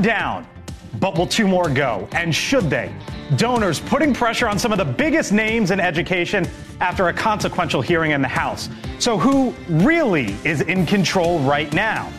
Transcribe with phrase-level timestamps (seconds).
[0.00, 0.46] down.
[1.00, 2.08] But will two more go?
[2.12, 2.92] And should they?
[3.36, 6.48] Donors putting pressure on some of the biggest names in education
[6.80, 8.68] after a consequential hearing in the House.
[8.98, 12.10] So, who really is in control right now?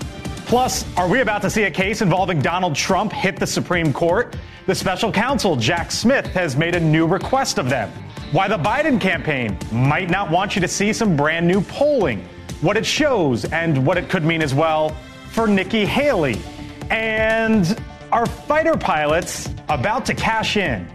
[0.45, 4.35] Plus, are we about to see a case involving Donald Trump hit the Supreme Court?
[4.65, 7.91] The special counsel, Jack Smith, has made a new request of them.
[8.31, 12.27] Why the Biden campaign might not want you to see some brand new polling,
[12.61, 14.95] what it shows, and what it could mean as well
[15.29, 16.41] for Nikki Haley.
[16.89, 17.79] And
[18.11, 20.87] are fighter pilots about to cash in?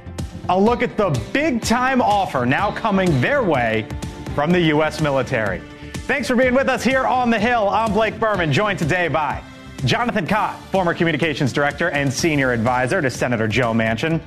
[0.49, 3.87] A look at the big time offer now coming their way
[4.35, 5.01] from the U.S.
[5.01, 5.61] military.
[5.93, 7.69] Thanks for being with us here on the Hill.
[7.69, 9.43] I'm Blake Burman, joined today by
[9.85, 14.21] Jonathan Kott, former communications director and senior advisor to Senator Joe Manchin.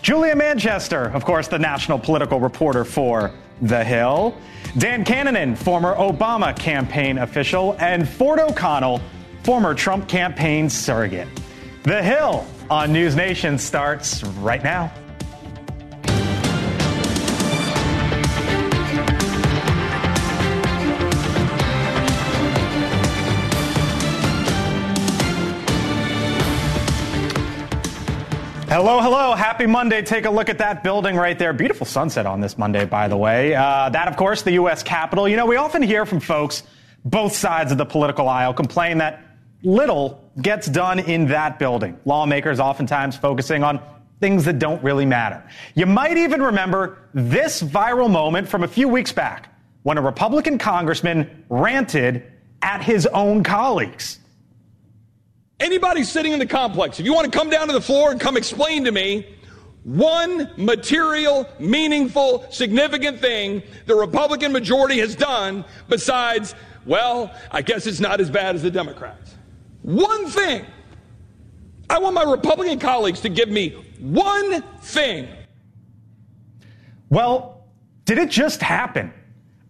[0.00, 3.32] Julia Manchester, of course, the national political reporter for
[3.62, 4.36] The Hill.
[4.78, 7.76] Dan Kanninen, former Obama campaign official.
[7.80, 9.00] And Ford O'Connell,
[9.48, 11.26] former Trump campaign surrogate.
[11.84, 14.92] The Hill on News Nation starts right now.
[28.68, 29.34] Hello, hello.
[29.34, 30.02] Happy Monday.
[30.02, 31.54] Take a look at that building right there.
[31.54, 33.54] Beautiful sunset on this Monday, by the way.
[33.54, 34.82] Uh, that, of course, the U.S.
[34.82, 35.26] Capitol.
[35.26, 36.64] You know, we often hear from folks,
[37.02, 39.24] both sides of the political aisle, complain that
[39.62, 41.98] little gets done in that building.
[42.04, 43.80] Lawmakers oftentimes focusing on
[44.20, 45.42] things that don't really matter.
[45.74, 50.58] You might even remember this viral moment from a few weeks back when a Republican
[50.58, 52.24] congressman ranted
[52.62, 54.18] at his own colleagues.
[55.60, 58.20] Anybody sitting in the complex, if you want to come down to the floor and
[58.20, 59.26] come explain to me
[59.84, 68.00] one material, meaningful, significant thing the Republican majority has done besides, well, I guess it's
[68.00, 69.27] not as bad as the Democrats.
[69.88, 70.66] One thing.
[71.88, 75.28] I want my Republican colleagues to give me one thing.
[77.08, 77.64] Well,
[78.04, 79.14] did it just happen?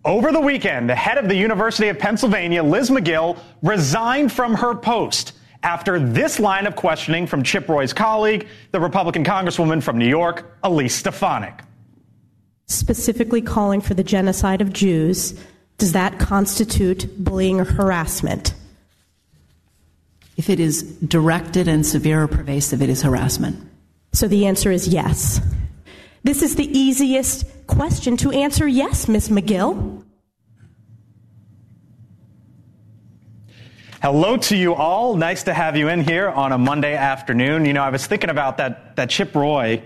[0.04, 4.74] Over the weekend, the head of the University of Pennsylvania, Liz Magill, resigned from her
[4.74, 10.08] post after this line of questioning from Chip Roy's colleague, the Republican Congresswoman from New
[10.08, 11.60] York, Elise Stefanik.
[12.66, 15.38] Specifically calling for the genocide of Jews,
[15.76, 18.54] does that constitute bullying or harassment?
[20.38, 23.68] If it is directed and severe or pervasive, it is harassment.
[24.12, 25.40] So the answer is yes.
[26.22, 29.30] This is the easiest question to answer yes, Ms.
[29.30, 30.04] Magill.
[34.00, 35.16] Hello to you all.
[35.16, 37.64] Nice to have you in here on a Monday afternoon.
[37.64, 39.82] You know, I was thinking about that, that Chip Roy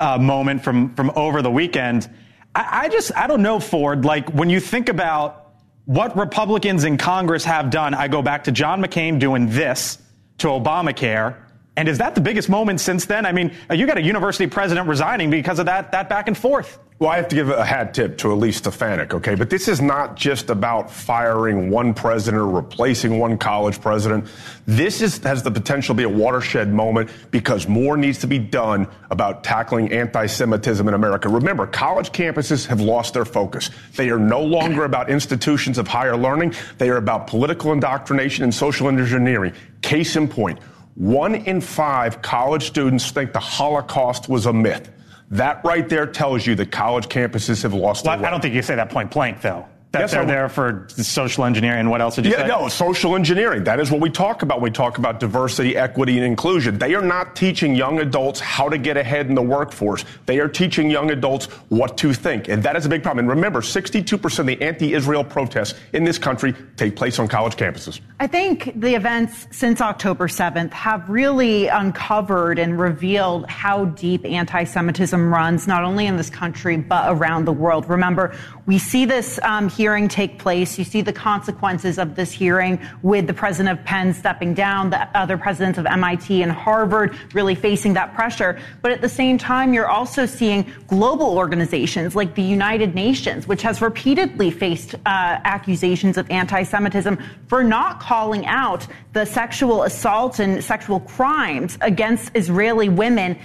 [0.00, 2.10] uh, moment from, from over the weekend.
[2.56, 5.45] I, I just, I don't know, Ford, like when you think about
[5.86, 9.98] what Republicans in Congress have done, I go back to John McCain doing this
[10.38, 11.36] to Obamacare.
[11.76, 13.24] And is that the biggest moment since then?
[13.24, 16.78] I mean, you got a university president resigning because of that, that back and forth.
[16.98, 19.34] Well, I have to give a hat tip to Elise Stefanik, okay?
[19.34, 24.28] But this is not just about firing one president or replacing one college president.
[24.64, 28.38] This is, has the potential to be a watershed moment because more needs to be
[28.38, 31.28] done about tackling anti-Semitism in America.
[31.28, 33.68] Remember, college campuses have lost their focus.
[33.94, 36.54] They are no longer about institutions of higher learning.
[36.78, 39.52] They are about political indoctrination and social engineering.
[39.82, 40.60] Case in point,
[40.94, 44.90] one in five college students think the Holocaust was a myth.
[45.30, 48.24] That right there tells you that college campuses have lost well.
[48.24, 49.66] I don't think you say that point blank, though.
[49.92, 51.80] That Yes, they're I there for social engineering.
[51.80, 52.48] and What else did you Yeah, say?
[52.48, 53.64] no, social engineering.
[53.64, 56.76] That is what we talk about when we talk about diversity, equity, and inclusion.
[56.76, 60.04] They are not teaching young adults how to get ahead in the workforce.
[60.26, 62.48] They are teaching young adults what to think.
[62.48, 63.20] And that is a big problem.
[63.26, 68.00] And remember, 62% of the anti-Israel protests in this country take place on college campuses.
[68.20, 74.64] I think the events since October 7th have really uncovered and revealed how deep anti
[74.64, 77.88] Semitism runs, not only in this country, but around the world.
[77.88, 78.34] Remember,
[78.66, 80.78] we see this um, hearing take place.
[80.78, 85.02] You see the consequences of this hearing with the president of Penn stepping down, the
[85.16, 88.58] other presidents of MIT and Harvard really facing that pressure.
[88.82, 93.62] But at the same time, you're also seeing global organizations like the United Nations, which
[93.62, 97.18] has repeatedly faced uh, accusations of anti Semitism
[97.48, 103.38] for not calling out the sexual assault and sexual crimes against Israeli women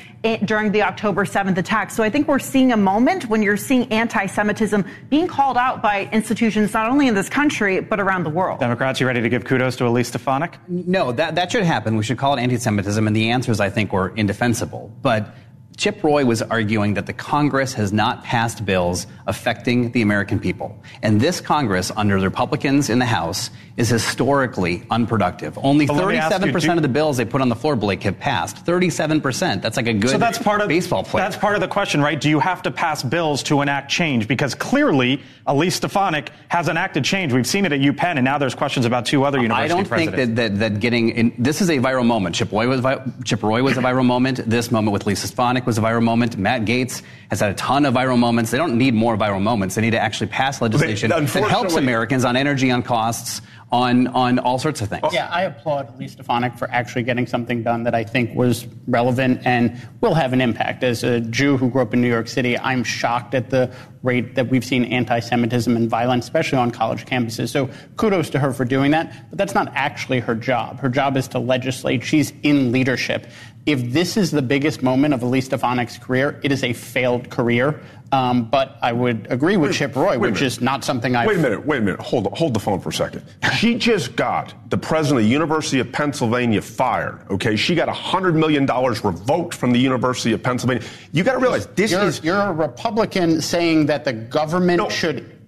[0.46, 1.92] during the October 7th attack.
[1.92, 5.82] So I think we're seeing a moment when you're seeing anti Semitism being called out
[5.82, 8.60] by institutions not only in this country, but around the world.
[8.60, 10.58] Democrats, you ready to give kudos to Elise Stefanik?
[10.68, 11.98] No, that, that should happen.
[11.98, 14.92] We should call it anti Semitism, and the answers, I think, were indefensible.
[15.02, 15.34] But
[15.78, 20.78] Chip Roy was arguing that the Congress has not passed bills affecting the American people.
[21.02, 25.58] And this Congress, under the Republicans in the House, is historically unproductive.
[25.62, 28.66] Only 37% you, of the bills they put on the floor, Blake, have passed.
[28.66, 29.62] 37%.
[29.62, 31.24] That's like a good so that's part of, baseball player.
[31.24, 32.20] That's part of the question, right?
[32.20, 34.28] Do you have to pass bills to enact change?
[34.28, 37.34] Because clearly, Elise Stefanik has enacted change.
[37.34, 39.88] We've seen it at UPenn, and now there's questions about two other university I don't
[39.88, 40.18] presidents.
[40.18, 42.36] think that, that, that getting in, this is a viral moment.
[42.36, 42.86] Chip Roy, was,
[43.24, 44.50] Chip Roy was a viral moment.
[44.50, 46.38] This moment with Lisa Stefanik was a viral moment.
[46.38, 48.52] Matt Gaetz has had a ton of viral moments.
[48.52, 49.76] They don't need more viral moments.
[49.76, 53.42] They need to actually pass legislation that helps Americans on energy, on costs,
[53.72, 55.14] on on all sorts of things.
[55.14, 59.42] Yeah, I applaud Elise Stefanik for actually getting something done that I think was relevant
[59.46, 60.84] and will have an impact.
[60.84, 63.74] As a Jew who grew up in New York City, I'm shocked at the
[64.04, 67.50] rate that we've seen anti-Semitism and violence, especially on college campuses.
[67.50, 69.30] So kudos to her for doing that.
[69.30, 70.80] But that's not actually her job.
[70.80, 72.04] Her job is to legislate.
[72.04, 73.28] She's in leadership.
[73.66, 77.82] If this is the biggest moment of Elise Stefanik's career, it is a failed career.
[78.12, 81.26] Um, but I would agree with wait, Chip Roy, which is not something I.
[81.26, 81.66] Wait a minute.
[81.66, 82.02] Wait a minute.
[82.02, 83.24] Hold hold the phone for a second.
[83.58, 87.22] she just got the president of the University of Pennsylvania fired.
[87.30, 90.84] Okay, she got hundred million dollars revoked from the University of Pennsylvania.
[91.14, 92.22] You got to realize this you're, is.
[92.22, 94.90] You're a Republican saying that the government no.
[94.90, 95.41] should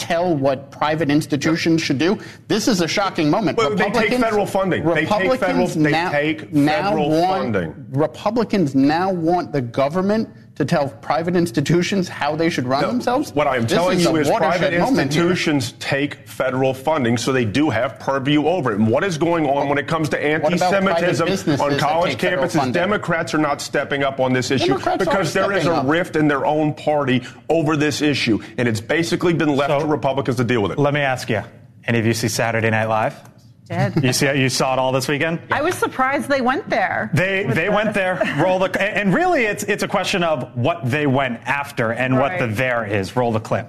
[0.00, 2.18] tell what private institutions should do.
[2.48, 3.58] This is a shocking moment.
[3.58, 4.82] They take federal funding.
[4.82, 7.86] Republicans they take federal, they now, take federal now want, funding.
[7.90, 10.28] Republicans now want the government
[10.60, 13.32] to tell private institutions how they should run no, themselves?
[13.32, 17.46] What I am this telling is you is private institutions take federal funding, so they
[17.46, 18.78] do have purview over it.
[18.78, 22.72] And what is going on when it comes to anti-Semitism on college campuses?
[22.74, 25.86] Democrats are not stepping up on this issue Democrats because there is a up.
[25.88, 29.86] rift in their own party over this issue, and it's basically been left so, to
[29.86, 30.78] Republicans to deal with it.
[30.78, 31.42] Let me ask you:
[31.84, 33.29] Any of you see Saturday Night Live?
[33.70, 34.04] Did.
[34.04, 35.40] You see, you saw it all this weekend.
[35.50, 37.10] I was surprised they went there.
[37.14, 37.72] They they the...
[37.72, 38.20] went there.
[38.42, 42.38] Roll the and really, it's it's a question of what they went after and right.
[42.38, 43.16] what the there is.
[43.16, 43.68] Roll the clip.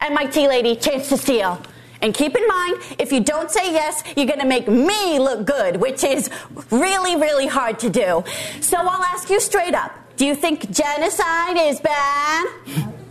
[0.00, 1.60] MIT lady, chance to steal.
[2.02, 5.44] And keep in mind, if you don't say yes, you're going to make me look
[5.44, 6.30] good, which is
[6.70, 8.24] really, really hard to do.
[8.60, 9.92] So I'll ask you straight up.
[10.16, 12.46] Do you think genocide is bad?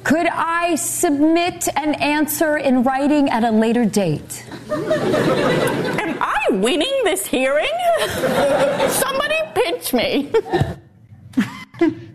[0.03, 4.48] Could I submit an answer in writing at a later date?
[4.71, 7.67] Am I winning this hearing?
[8.89, 10.31] Somebody pinch me.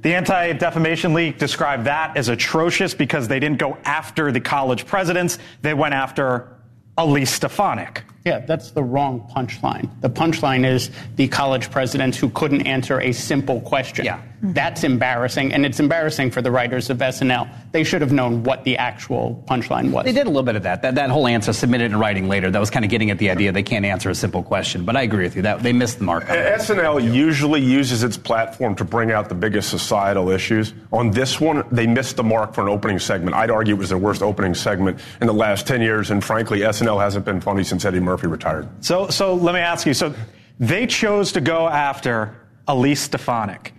[0.02, 4.86] The Anti Defamation League described that as atrocious because they didn't go after the college
[4.86, 6.58] presidents, they went after
[6.98, 8.04] Elise Stefanik.
[8.24, 9.90] Yeah, that's the wrong punchline.
[10.00, 14.06] The punchline is the college presidents who couldn't answer a simple question.
[14.06, 14.16] Yeah.
[14.16, 14.52] Mm-hmm.
[14.54, 17.48] That's embarrassing, and it's embarrassing for the writers of SNL.
[17.72, 20.06] They should have known what the actual punchline was.
[20.06, 20.80] They did a little bit of that.
[20.82, 22.50] That, that whole answer submitted in writing later.
[22.50, 24.86] That was kind of getting at the idea they can't answer a simple question.
[24.86, 25.42] But I agree with you.
[25.42, 26.24] That they missed the mark.
[26.24, 30.72] SNL usually uses its platform to bring out the biggest societal issues.
[30.92, 33.36] On this one, they missed the mark for an opening segment.
[33.36, 36.10] I'd argue it was their worst opening segment in the last 10 years.
[36.10, 38.68] And frankly, SNL hasn't been funny since Eddie Murphy retired.
[38.84, 39.94] So, so let me ask you.
[39.94, 40.14] So
[40.60, 42.36] they chose to go after
[42.68, 43.74] Elise Stefanik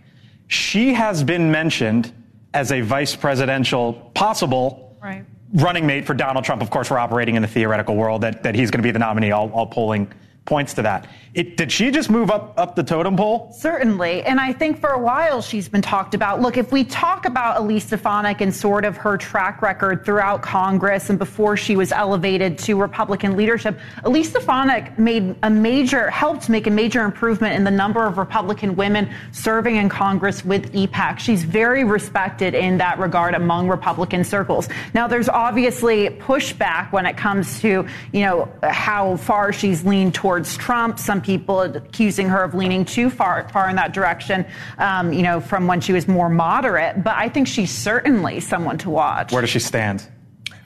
[0.47, 2.11] she has been mentioned
[2.53, 5.25] as a vice presidential possible right.
[5.53, 6.61] running mate for Donald Trump.
[6.61, 8.99] Of course, we're operating in the theoretical world that, that he's going to be the
[8.99, 9.31] nominee.
[9.31, 10.11] All, all polling
[10.45, 11.07] points to that.
[11.35, 13.51] It, did she just move up up the totem pole?
[13.53, 16.41] Certainly, and I think for a while she's been talked about.
[16.41, 21.09] Look, if we talk about Elise Stefanik and sort of her track record throughout Congress
[21.09, 26.67] and before she was elevated to Republican leadership, Elise Stefanik made a major helped make
[26.67, 31.19] a major improvement in the number of Republican women serving in Congress with EPAC.
[31.19, 34.69] She's very respected in that regard among Republican circles.
[34.93, 40.34] Now, there's obviously pushback when it comes to you know how far she's leaned towards
[40.35, 40.99] towards Trump.
[40.99, 44.45] Some people accusing her of leaning too far far in that direction.
[44.77, 47.03] Um, you know, from when she was more moderate.
[47.03, 49.31] But I think she's certainly someone to watch.
[49.31, 50.05] Where does she stand?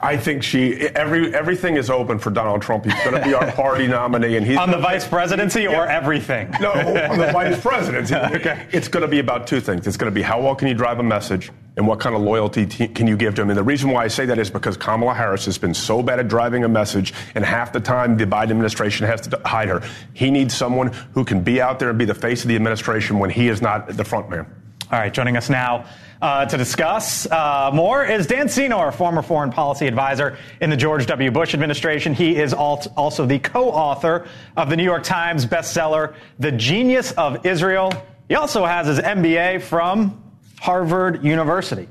[0.02, 2.84] I think she every everything is open for Donald Trump.
[2.84, 5.78] He's going to be our party nominee, and he's on the vice presidency yeah.
[5.78, 6.50] or everything.
[6.60, 8.16] No, on the vice presidency.
[8.16, 8.66] okay.
[8.72, 9.86] It's going to be about two things.
[9.86, 12.20] It's going to be how well can you drive a message, and what kind of
[12.20, 13.48] loyalty t- can you give to him.
[13.48, 16.20] And the reason why I say that is because Kamala Harris has been so bad
[16.20, 19.82] at driving a message, and half the time the Biden administration has to hide her.
[20.12, 23.18] He needs someone who can be out there and be the face of the administration
[23.18, 24.44] when he is not the front man.
[24.92, 25.86] All right, joining us now
[26.20, 31.06] uh, to discuss uh, more is Dan Senor, former foreign policy advisor in the George
[31.06, 31.30] W.
[31.30, 32.12] Bush administration.
[32.12, 37.90] He is also the co-author of the New York Times bestseller, The Genius of Israel.
[38.28, 40.29] He also has his MBA from
[40.60, 41.88] Harvard University.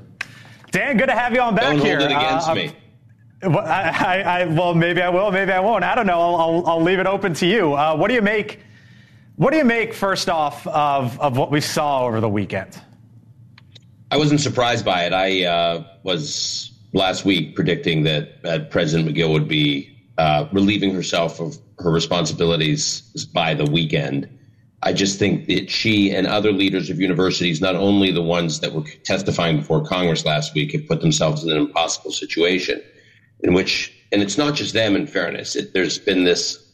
[0.70, 1.98] Dan, good to have you on back Don't here.
[1.98, 2.72] Hold it against uh, me.
[3.42, 5.82] Well, I, I, well, maybe I will, maybe I won't.
[5.82, 6.20] I don't know.
[6.20, 7.74] I'll, I'll, I'll leave it open to you.
[7.74, 8.60] Uh, what do you make?
[9.36, 12.80] What do you make first off of, of what we saw over the weekend?
[14.12, 15.12] I wasn't surprised by it.
[15.12, 21.40] I uh, was last week predicting that, that President Magill would be uh, relieving herself
[21.40, 23.00] of her responsibilities
[23.34, 24.28] by the weekend.
[24.82, 28.72] I just think that she and other leaders of universities, not only the ones that
[28.72, 32.80] were testifying before Congress last week, have put themselves in an impossible situation
[33.40, 36.66] in which, and it's not just them, in fairness, it, there's been this,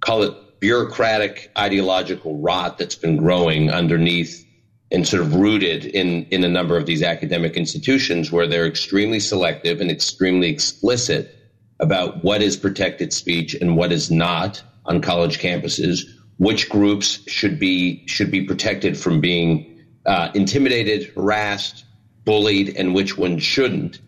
[0.00, 4.46] call it bureaucratic ideological rot that's been growing underneath
[4.90, 9.18] and sort of rooted in, in a number of these academic institutions where they're extremely
[9.18, 11.36] selective and extremely explicit
[11.80, 16.02] about what is protected speech and what is not on college campuses,
[16.38, 21.84] which groups should be should be protected from being uh, intimidated, harassed,
[22.24, 24.00] bullied, and which ones shouldn't.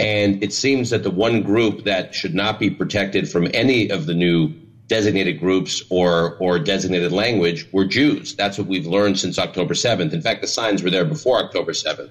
[0.00, 4.06] And it seems that the one group that should not be protected from any of
[4.06, 4.52] the new
[4.86, 8.34] designated groups or or designated language were Jews.
[8.34, 10.12] That's what we've learned since October 7th.
[10.12, 12.10] In fact, the signs were there before October 7th,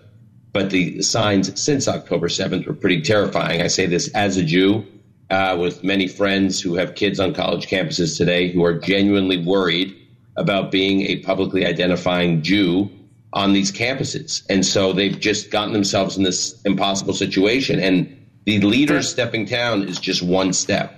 [0.53, 3.62] but the signs since October 7th were pretty terrifying.
[3.62, 4.86] I say this as a Jew
[5.33, 9.95] uh, with many friends who have kids on college campuses today who are genuinely worried
[10.37, 12.91] about being a publicly identifying Jew
[13.33, 14.43] on these campuses.
[14.47, 17.79] And so they've just gotten themselves in this impossible situation.
[17.79, 20.93] And the leaders stepping down is just one step.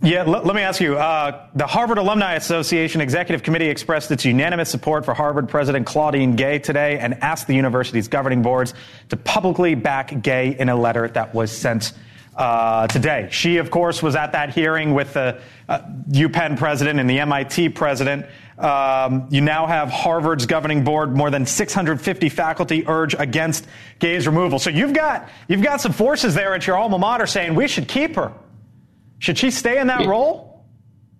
[0.00, 0.96] Yeah, l- let me ask you.
[0.96, 6.36] Uh, the Harvard Alumni Association Executive Committee expressed its unanimous support for Harvard President Claudine
[6.36, 8.72] Gay today and asked the university's governing boards
[9.10, 11.92] to publicly back Gay in a letter that was sent
[12.38, 13.28] uh, today.
[13.30, 15.80] She, of course, was at that hearing with the uh,
[16.10, 18.26] UPenn president and the MIT president.
[18.58, 23.66] Um, you now have Harvard's governing board, more than 650 faculty urge against
[23.98, 24.58] Gay's removal.
[24.58, 27.88] So you've got you've got some forces there at your alma mater saying we should
[27.88, 28.32] keep her.
[29.18, 30.08] Should she stay in that yeah.
[30.08, 30.64] role?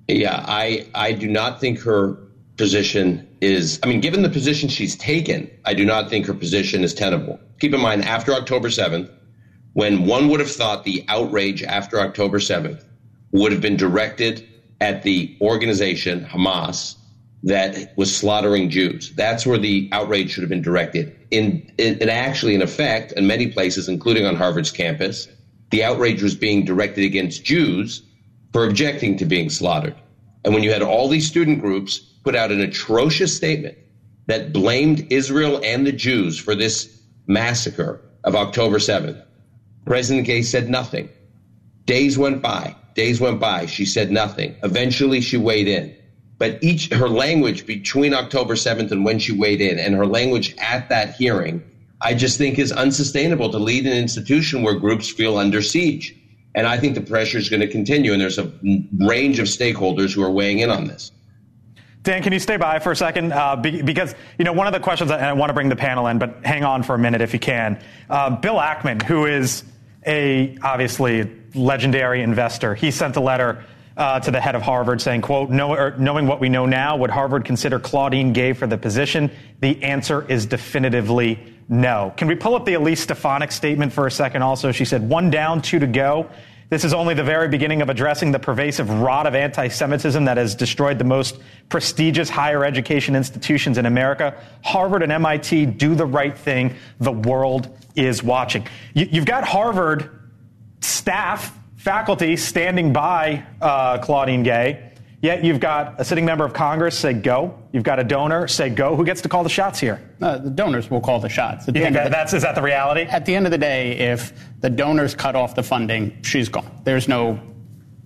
[0.07, 2.17] Yeah, I I do not think her
[2.57, 3.79] position is.
[3.83, 7.39] I mean, given the position she's taken, I do not think her position is tenable.
[7.61, 9.11] Keep in mind, after October 7th,
[9.73, 12.85] when one would have thought the outrage after October 7th
[13.33, 14.47] would have been directed
[14.81, 16.95] at the organization Hamas
[17.45, 19.13] that was slaughtering Jews.
[19.15, 21.15] That's where the outrage should have been directed.
[21.31, 25.29] In, in, actually, in effect, in many places, including on Harvard's campus,
[25.71, 28.03] the outrage was being directed against Jews
[28.53, 29.95] for objecting to being slaughtered.
[30.45, 33.77] And when you had all these student groups put out an atrocious statement
[34.27, 39.23] that blamed Israel and the Jews for this massacre of October 7th,
[39.89, 41.09] President Gay said nothing.
[41.87, 42.77] Days went by.
[42.95, 43.65] Days went by.
[43.65, 44.55] She said nothing.
[44.63, 45.97] Eventually, she weighed in.
[46.37, 50.55] But each her language between October 7th and when she weighed in, and her language
[50.59, 51.65] at that hearing,
[52.03, 56.15] I just think is unsustainable to lead an institution where groups feel under siege.
[56.55, 58.13] And I think the pressure is going to continue.
[58.13, 58.53] And there's a
[58.99, 61.13] range of stakeholders who are weighing in on this.
[62.03, 63.33] Dan, can you stay by for a second?
[63.33, 65.77] Uh, be, because, you know, one of the questions, and I want to bring the
[65.77, 67.83] panel in, but hang on for a minute if you can.
[68.09, 69.65] Uh, Bill Ackman, who is
[70.09, 72.75] a obviously legendary investor.
[72.75, 73.65] He sent a letter
[73.97, 77.11] uh, to the head of Harvard saying, quote, know, knowing what we know now, would
[77.11, 79.31] Harvard consider Claudine Gay for the position?
[79.61, 81.39] The answer is definitively
[81.69, 82.15] no.
[82.17, 84.73] Can we pull up the Elise Stefanik statement for a second also?
[84.73, 86.31] She said, one down, two to go.
[86.71, 90.55] This is only the very beginning of addressing the pervasive rot of anti-Semitism that has
[90.55, 91.39] destroyed the most
[91.71, 94.39] prestigious higher education institutions in America.
[94.63, 96.75] Harvard and MIT do the right thing.
[97.01, 98.67] The world is watching.
[98.93, 100.11] You, have got Harvard
[100.81, 104.88] staff, faculty standing by uh, Claudine Gay.
[105.21, 107.59] Yet you've got a sitting member of Congress say go.
[107.73, 108.95] You've got a donor say go.
[108.95, 110.01] Who gets to call the shots here?
[110.23, 111.67] Uh, the donors will call the shots.
[111.67, 113.03] At the, that's is that the reality?
[113.03, 116.81] At the end of the day, if the donors cut off the funding, she's gone.
[116.85, 117.41] There's no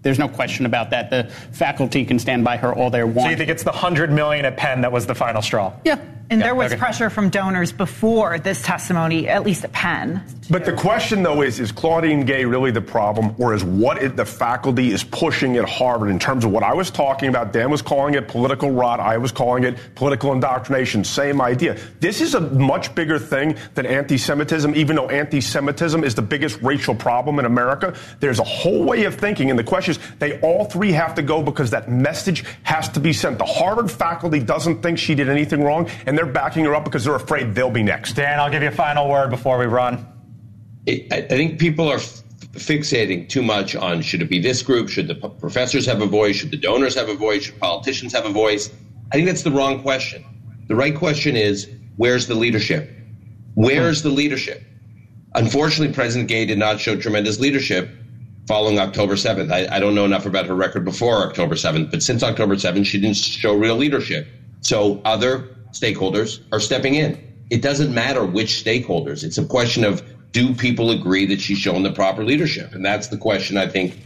[0.00, 1.11] there's no question about that.
[1.11, 3.21] The faculty can stand by her all they want.
[3.21, 5.73] So you think it's the hundred million at Penn that was the final straw?
[5.85, 6.00] Yeah.
[6.33, 6.79] And yeah, there was okay.
[6.79, 10.25] pressure from donors before this testimony, at least at Penn.
[10.49, 14.17] But the question, though, is is Claudine Gay really the problem, or is what it,
[14.17, 17.53] the faculty is pushing at Harvard in terms of what I was talking about?
[17.53, 18.99] Dan was calling it political rot.
[18.99, 21.05] I was calling it political indoctrination.
[21.05, 21.79] Same idea.
[22.01, 26.23] This is a much bigger thing than anti Semitism, even though anti Semitism is the
[26.23, 27.95] biggest racial problem in America.
[28.21, 29.51] There's a whole way of thinking.
[29.51, 33.01] And the question is, they all three have to go because that message has to
[33.01, 33.37] be sent.
[33.37, 35.91] The Harvard faculty doesn't think she did anything wrong.
[36.07, 38.12] And they're backing her up because they're afraid they'll be next.
[38.12, 40.07] Dan, I'll give you a final word before we run.
[40.88, 44.88] I, I think people are f- fixating too much on should it be this group?
[44.88, 46.37] Should the p- professors have a voice?
[46.37, 47.45] Should the donors have a voice?
[47.45, 48.71] Should politicians have a voice?
[49.11, 50.25] I think that's the wrong question.
[50.69, 52.88] The right question is where's the leadership?
[53.55, 54.62] Where's the leadership?
[55.35, 57.91] Unfortunately, President Gay did not show tremendous leadership
[58.47, 59.50] following October 7th.
[59.52, 62.87] I, I, don't know enough about her record before October 7th, but since October 7th,
[62.87, 64.26] she didn't show real leadership.
[64.61, 67.19] So other stakeholders are stepping in.
[67.50, 69.25] it doesn't matter which stakeholders.
[69.25, 70.02] It's a question of
[70.33, 72.75] do people agree that she's shown the proper leadership?
[72.75, 73.99] And that's the question I think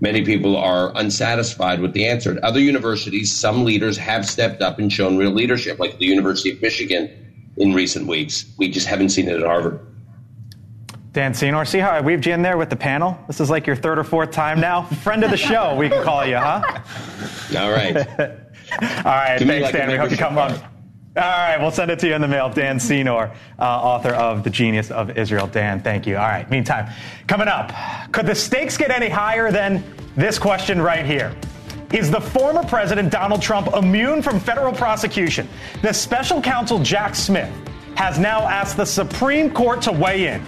[0.00, 2.32] many people are unsatisfied with the answer.
[2.32, 6.52] At other universities, some leaders have stepped up and shown real leadership, like the University
[6.52, 7.10] of Michigan
[7.56, 8.44] in recent weeks.
[8.58, 9.80] We just haven't seen it at Harvard.
[11.12, 13.18] Dan Senor, see how I weaved you in there with the panel?
[13.26, 14.84] This is like your third or fourth time now.
[15.02, 16.62] Friend of the show, we can call you, huh?
[17.58, 17.96] All right.
[18.80, 19.90] All right, To me, thanks, like Dan.
[19.90, 20.71] We hope you come on.
[21.14, 22.48] All right, we'll send it to you in the mail.
[22.48, 25.46] Dan Senor, uh, author of The Genius of Israel.
[25.46, 26.16] Dan, thank you.
[26.16, 26.90] All right, meantime,
[27.26, 27.70] coming up,
[28.12, 29.84] could the stakes get any higher than
[30.16, 31.36] this question right here?
[31.92, 35.46] Is the former president Donald Trump immune from federal prosecution?
[35.82, 37.52] The special counsel Jack Smith
[37.94, 40.42] has now asked the Supreme Court to weigh in.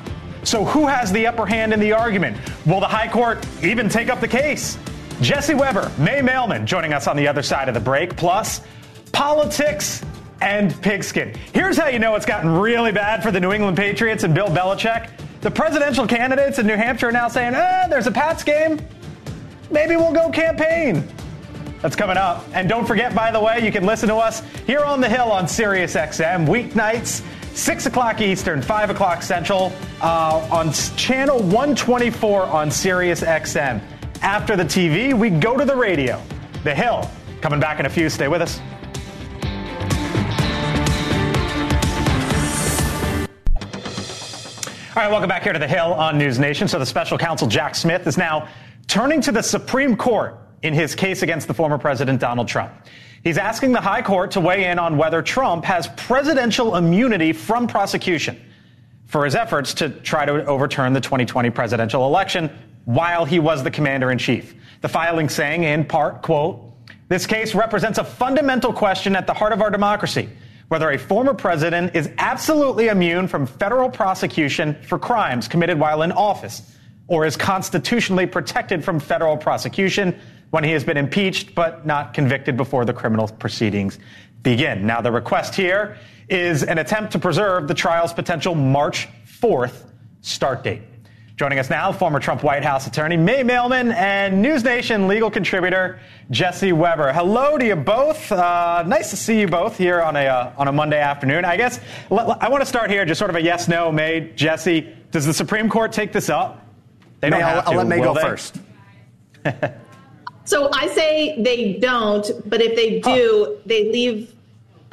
[0.44, 2.38] So, who has the upper hand in the argument?
[2.64, 4.78] Will the High Court even take up the case?
[5.20, 8.62] Jesse Weber, May Mailman joining us on the other side of the break, plus
[9.12, 10.02] politics
[10.40, 11.34] and pigskin.
[11.52, 14.48] Here's how you know it's gotten really bad for the New England Patriots and Bill
[14.48, 15.10] Belichick.
[15.40, 18.80] The presidential candidates in New Hampshire are now saying, eh, there's a Pats game.
[19.70, 21.06] Maybe we'll go campaign.
[21.82, 22.46] That's coming up.
[22.54, 25.30] And don't forget, by the way, you can listen to us here on the Hill
[25.30, 27.22] on Sirius XM weeknights,
[27.54, 33.82] 6 o'clock Eastern, 5 o'clock Central, uh, on channel 124 on Sirius XM.
[34.22, 36.22] After the TV, we go to the radio.
[36.62, 37.06] The Hill.
[37.42, 38.08] Coming back in a few.
[38.08, 38.60] Stay with us.
[44.96, 46.68] All right, welcome back here to the Hill on News Nation.
[46.68, 48.46] So, the special counsel Jack Smith is now
[48.86, 52.72] turning to the Supreme Court in his case against the former president Donald Trump.
[53.24, 57.66] He's asking the High Court to weigh in on whether Trump has presidential immunity from
[57.66, 58.40] prosecution
[59.06, 62.48] for his efforts to try to overturn the 2020 presidential election
[62.84, 64.54] while he was the commander in chief.
[64.80, 66.72] The filing saying, in part, quote,
[67.08, 70.28] this case represents a fundamental question at the heart of our democracy
[70.74, 76.10] whether a former president is absolutely immune from federal prosecution for crimes committed while in
[76.10, 76.76] office
[77.06, 80.18] or is constitutionally protected from federal prosecution
[80.50, 84.00] when he has been impeached but not convicted before the criminal proceedings
[84.42, 84.84] begin.
[84.84, 85.96] Now, the request here
[86.28, 89.06] is an attempt to preserve the trial's potential March
[89.40, 89.84] 4th
[90.22, 90.82] start date.
[91.36, 95.98] Joining us now, former Trump White House attorney May Mailman and News Nation legal contributor
[96.30, 97.12] Jesse Weber.
[97.12, 98.30] Hello to you both.
[98.30, 101.44] Uh, nice to see you both here on a uh, on a Monday afternoon.
[101.44, 101.80] I guess
[102.12, 103.90] l- I want to start here, just sort of a yes no.
[103.90, 106.64] May Jesse, does the Supreme Court take this up?
[107.18, 108.20] They May, don't I'll, have I'll let May will go they?
[108.20, 108.60] first.
[110.46, 114.34] So I say they don't, but if they do, they leave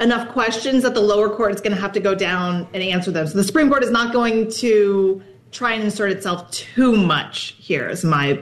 [0.00, 3.10] enough questions that the lower court is going to have to go down and answer
[3.10, 3.26] them.
[3.26, 7.88] So the Supreme Court is not going to try and insert itself too much here,
[7.88, 8.40] is my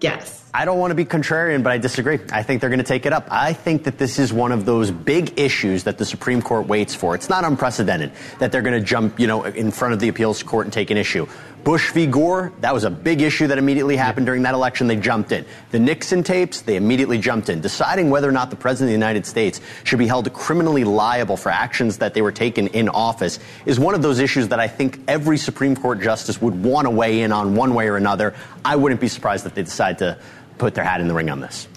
[0.00, 0.45] guess.
[0.56, 2.18] I don't want to be contrarian, but I disagree.
[2.32, 3.28] I think they're going to take it up.
[3.30, 6.94] I think that this is one of those big issues that the Supreme Court waits
[6.94, 7.14] for.
[7.14, 10.42] It's not unprecedented that they're going to jump, you know, in front of the appeals
[10.42, 11.28] court and take an issue.
[11.62, 12.06] Bush v.
[12.06, 14.86] Gore, that was a big issue that immediately happened during that election.
[14.86, 15.44] They jumped in.
[15.72, 17.60] The Nixon tapes, they immediately jumped in.
[17.60, 21.36] Deciding whether or not the President of the United States should be held criminally liable
[21.36, 24.68] for actions that they were taken in office is one of those issues that I
[24.68, 28.34] think every Supreme Court justice would want to weigh in on one way or another.
[28.64, 30.18] I wouldn't be surprised if they decide to
[30.58, 31.68] put their hat in the ring on this.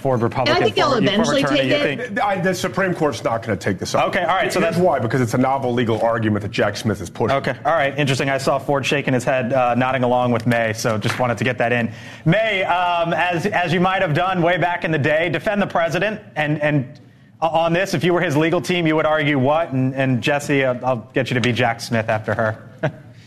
[0.00, 0.56] Ford Republican.
[0.56, 2.06] And I think they'll former- you former eventually attorney, take it.
[2.08, 4.08] think- I, the Supreme Court's not going to take this up.
[4.08, 7.00] Okay, all right, so that's- why because it's a novel legal argument that Jack Smith
[7.00, 7.34] is pushing.
[7.38, 8.28] Okay, all right, interesting.
[8.28, 11.44] I saw Ford shaking his head, uh, nodding along with May, so just wanted to
[11.44, 11.90] get that in.
[12.26, 15.66] May, um, as as you might have done way back in the day, defend the
[15.66, 17.00] president, and and
[17.40, 19.72] on this, if you were his legal team, you would argue what?
[19.72, 22.68] And, and Jesse, uh, I'll get you to be Jack Smith after her.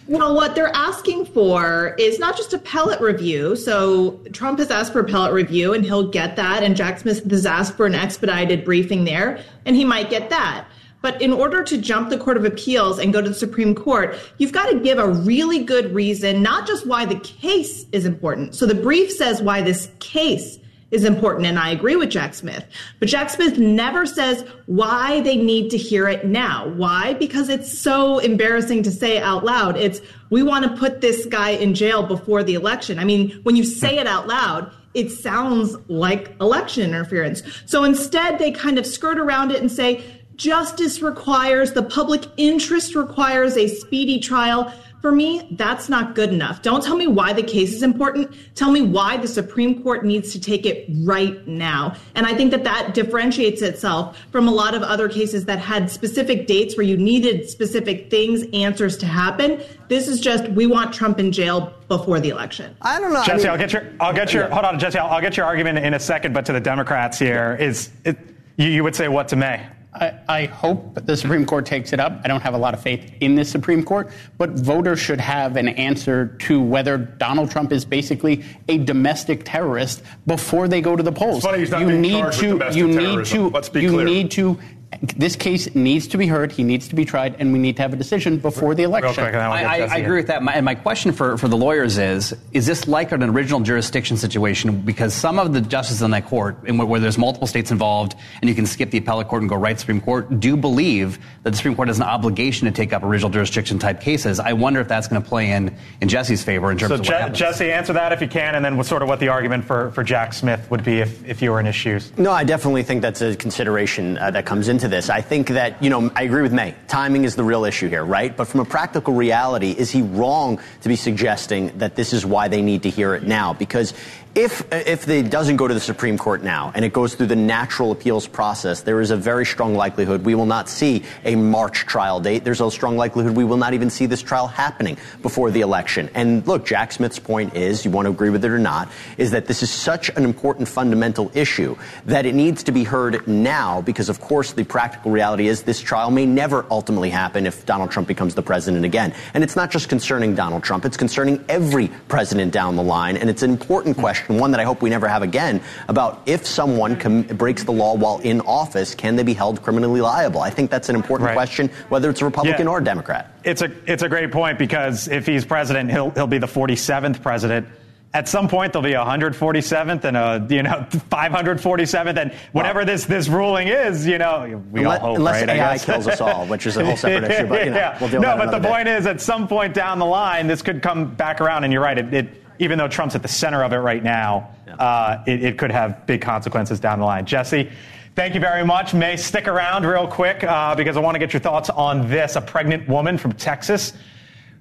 [0.07, 3.57] Well, what they're asking for is not just appellate review.
[3.57, 6.63] So Trump has asked for appellate review, and he'll get that.
[6.63, 10.65] And Jack Smith has asked for an expedited briefing there, and he might get that.
[11.01, 14.17] But in order to jump the Court of Appeals and go to the Supreme Court,
[14.37, 18.55] you've got to give a really good reason, not just why the case is important.
[18.55, 20.57] So the brief says why this case
[20.91, 22.65] is important, and I agree with Jack Smith.
[22.99, 26.69] But Jack Smith never says why they need to hear it now.
[26.69, 27.13] Why?
[27.13, 29.75] Because it's so embarrassing to say out loud.
[29.75, 32.99] It's, we want to put this guy in jail before the election.
[32.99, 37.43] I mean, when you say it out loud, it sounds like election interference.
[37.65, 40.03] So instead, they kind of skirt around it and say,
[40.37, 44.71] justice requires, the public interest requires a speedy trial.
[45.01, 46.63] For me, that's not good enough.
[46.63, 48.35] Don't tell me why the case is important.
[48.55, 51.95] Tell me why the Supreme Court needs to take it right now.
[52.15, 55.91] And I think that that differentiates itself from a lot of other cases that had
[55.91, 59.61] specific dates where you needed specific things, answers to happen.
[59.87, 62.75] This is just, we want Trump in jail before the election.
[62.81, 63.23] I don't know.
[63.23, 65.37] Jesse, I mean, I'll get your, I'll get your, hold on, Jesse, I'll, I'll get
[65.37, 66.33] your argument in a second.
[66.33, 68.17] But to the Democrats here, is it,
[68.57, 69.65] you, you would say what to May?
[69.93, 72.21] I, I, hope the Supreme Court takes it up.
[72.23, 75.55] I don't have a lot of faith in the Supreme Court, but voters should have
[75.55, 81.03] an answer to whether Donald Trump is basically a domestic terrorist before they go to
[81.03, 81.43] the polls.
[81.43, 84.05] you need to, you need to, Let's be you clear.
[84.05, 84.59] need to
[85.01, 86.51] this case needs to be heard.
[86.51, 89.23] He needs to be tried, and we need to have a decision before the election.
[89.23, 90.41] I, I, I, agree with that.
[90.41, 94.15] My, and my question for, for the lawyers is: Is this like an original jurisdiction
[94.15, 94.81] situation?
[94.81, 98.47] Because some of the justices on that court, where, where there's multiple states involved, and
[98.47, 101.51] you can skip the appellate court and go right to Supreme Court, do believe that
[101.51, 104.39] the Supreme Court has an obligation to take up original jurisdiction type cases.
[104.39, 106.99] I wonder if that's going to play in in Jesse's favor in terms so of
[107.01, 107.37] what happens.
[107.37, 109.91] Jesse, answer that if you can, and then what sort of what the argument for,
[109.91, 112.13] for Jack Smith would be if, if you were in his shoes.
[112.17, 115.09] No, I definitely think that's a consideration uh, that comes into this.
[115.09, 116.75] I think that, you know, I agree with May.
[116.87, 118.37] Timing is the real issue here, right?
[118.37, 122.47] But from a practical reality, is he wrong to be suggesting that this is why
[122.47, 123.53] they need to hear it now?
[123.53, 123.95] Because
[124.37, 127.35] if if it doesn't go to the Supreme Court now and it goes through the
[127.35, 131.87] natural appeals process, there is a very strong likelihood we will not see a March
[131.87, 132.43] trial date.
[132.43, 136.11] There's a strong likelihood we will not even see this trial happening before the election.
[136.13, 139.31] And look, Jack Smith's point is, you want to agree with it or not, is
[139.31, 143.81] that this is such an important fundamental issue that it needs to be heard now
[143.81, 147.89] because, of course, the practical reality is this trial may never ultimately happen if Donald
[147.89, 149.15] Trump becomes the president again.
[149.33, 153.17] And it's not just concerning Donald Trump, it's concerning every president down the line.
[153.17, 156.21] And it's an important question and one that I hope we never have again, about
[156.25, 160.41] if someone com- breaks the law while in office, can they be held criminally liable?
[160.41, 161.33] I think that's an important Right.
[161.35, 162.71] question, whether it's a Republican Yeah.
[162.71, 163.31] or a Democrat.
[163.43, 167.21] It's a it's a great point because if he's president, he'll he'll be the 47th
[167.21, 167.67] president.
[168.13, 173.05] At some point, there'll be a 147th and a you know 547th, and whatever this
[173.05, 175.57] this ruling is, you know, we Unless- all hope, unless right?
[175.57, 177.97] AI kills us all, which is a whole separate issue, but, you know, yeah.
[177.99, 178.69] we'll deal no, but the day.
[178.69, 181.81] point is, at some point down the line, this could come back around, and you're
[181.81, 181.97] right.
[181.97, 185.57] It, it even though Trump's at the center of it right now, uh, it, it
[185.57, 187.25] could have big consequences down the line.
[187.25, 187.71] Jesse.
[188.15, 188.95] Thank you very much.
[188.95, 192.35] May stick around real quick uh, because I want to get your thoughts on this.
[192.35, 193.93] A pregnant woman from Texas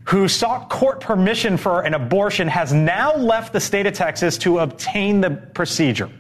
[0.06, 4.60] who sought court permission for an abortion has now left the state of Texas to
[4.60, 6.10] obtain the procedure.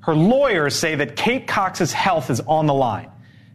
[0.00, 3.10] Her lawyers say that Kate Cox's health is on the line.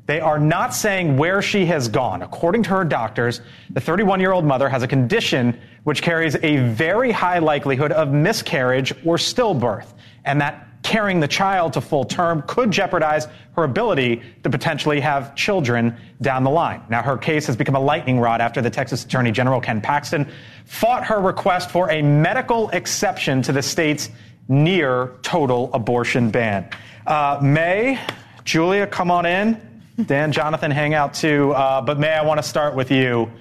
[0.05, 2.21] They are not saying where she has gone.
[2.21, 3.41] According to her doctors,
[3.71, 8.11] the 31 year old mother has a condition which carries a very high likelihood of
[8.11, 9.93] miscarriage or stillbirth,
[10.25, 15.35] and that carrying the child to full term could jeopardize her ability to potentially have
[15.35, 16.81] children down the line.
[16.89, 20.27] Now, her case has become a lightning rod after the Texas Attorney General Ken Paxton
[20.65, 24.09] fought her request for a medical exception to the state's
[24.47, 26.67] near total abortion ban.
[27.05, 27.99] Uh, May,
[28.43, 29.61] Julia, come on in.
[30.03, 31.51] Dan, Jonathan, hang out too.
[31.53, 33.31] Uh, but May, I want to start with you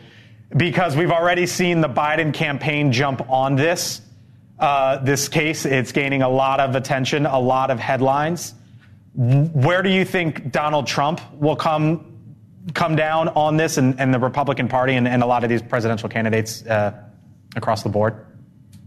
[0.56, 4.00] because we've already seen the Biden campaign jump on this.
[4.58, 8.54] Uh, this case, it's gaining a lot of attention, a lot of headlines.
[9.14, 12.10] Where do you think Donald Trump will come
[12.72, 15.60] come down on this and, and the Republican Party and, and a lot of these
[15.60, 16.94] presidential candidates uh,
[17.56, 18.24] across the board?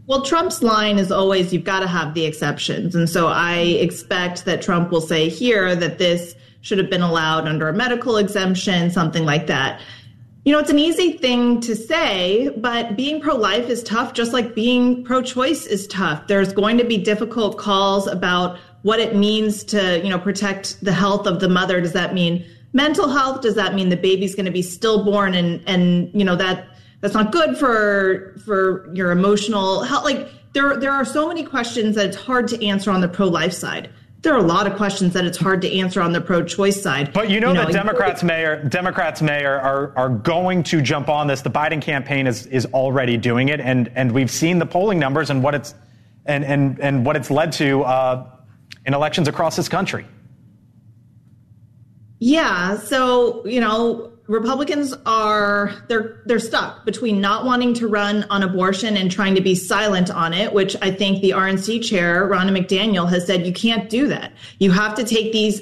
[0.08, 2.96] Well, Trump's line is always you've got to have the exceptions.
[2.96, 7.48] And so I expect that Trump will say here that this should have been allowed
[7.48, 9.82] under a medical exemption, something like that.
[10.48, 14.32] You know, it's an easy thing to say, but being pro life is tough, just
[14.32, 16.28] like being pro choice is tough.
[16.28, 20.94] There's going to be difficult calls about what it means to, you know, protect the
[20.94, 21.82] health of the mother.
[21.82, 23.42] Does that mean mental health?
[23.42, 26.66] Does that mean the baby's going to be stillborn and, and, you know, that
[27.02, 30.06] that's not good for for your emotional health?
[30.06, 33.28] Like there there are so many questions that it's hard to answer on the pro
[33.28, 33.90] life side.
[34.22, 37.14] There are a lot of questions that it's hard to answer on the pro-choice side.
[37.14, 41.42] But you know, that Democrats, mayor, Democrats, mayor, are are going to jump on this.
[41.42, 45.30] The Biden campaign is is already doing it, and and we've seen the polling numbers
[45.30, 45.76] and what it's
[46.26, 48.28] and and and what it's led to uh,
[48.86, 50.06] in elections across this country.
[52.20, 58.44] Yeah, so you know, Republicans are they're they're stuck between not wanting to run on
[58.44, 62.56] abortion and trying to be silent on it, which I think the RNC chair Ronna
[62.56, 64.34] McDaniel has said you can't do that.
[64.60, 65.62] You have to take these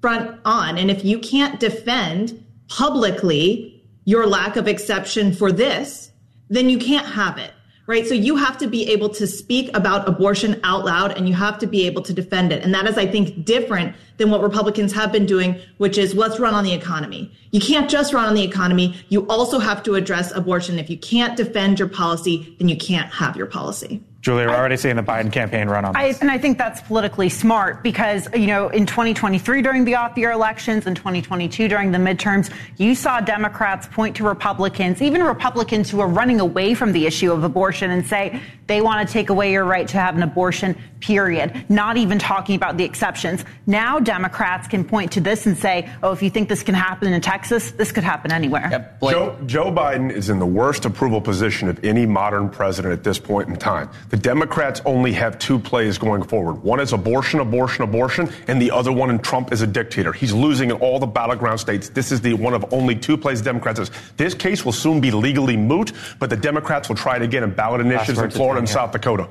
[0.00, 6.10] front on, and if you can't defend publicly your lack of exception for this,
[6.48, 7.52] then you can't have it.
[7.86, 8.06] Right.
[8.06, 11.58] So you have to be able to speak about abortion out loud and you have
[11.58, 12.62] to be able to defend it.
[12.62, 16.38] And that is, I think, different than what Republicans have been doing, which is let's
[16.38, 17.32] run on the economy.
[17.50, 18.94] You can't just run on the economy.
[19.08, 20.78] You also have to address abortion.
[20.78, 24.04] If you can't defend your policy, then you can't have your policy.
[24.20, 26.16] Julia, we're already seeing the Biden campaign run on this.
[26.16, 30.18] I, and I think that's politically smart because, you know, in 2023 during the off
[30.18, 35.88] year elections and 2022 during the midterms, you saw Democrats point to Republicans, even Republicans
[35.88, 39.30] who are running away from the issue of abortion and say they want to take
[39.30, 41.64] away your right to have an abortion, period.
[41.70, 43.44] Not even talking about the exceptions.
[43.66, 47.12] Now Democrats can point to this and say, oh, if you think this can happen
[47.12, 48.68] in Texas, this could happen anywhere.
[48.70, 49.00] Yep.
[49.00, 53.18] Joe, Joe Biden is in the worst approval position of any modern president at this
[53.18, 53.88] point in time.
[54.10, 56.64] The Democrats only have two plays going forward.
[56.64, 60.12] One is abortion, abortion, abortion, and the other one in Trump is a dictator.
[60.12, 61.90] He's losing in all the battleground states.
[61.90, 63.92] This is the one of only two plays Democrats has.
[64.16, 67.54] This case will soon be legally moot, but the Democrats will try it again in
[67.54, 69.28] ballot initiatives in Florida and South Dakota.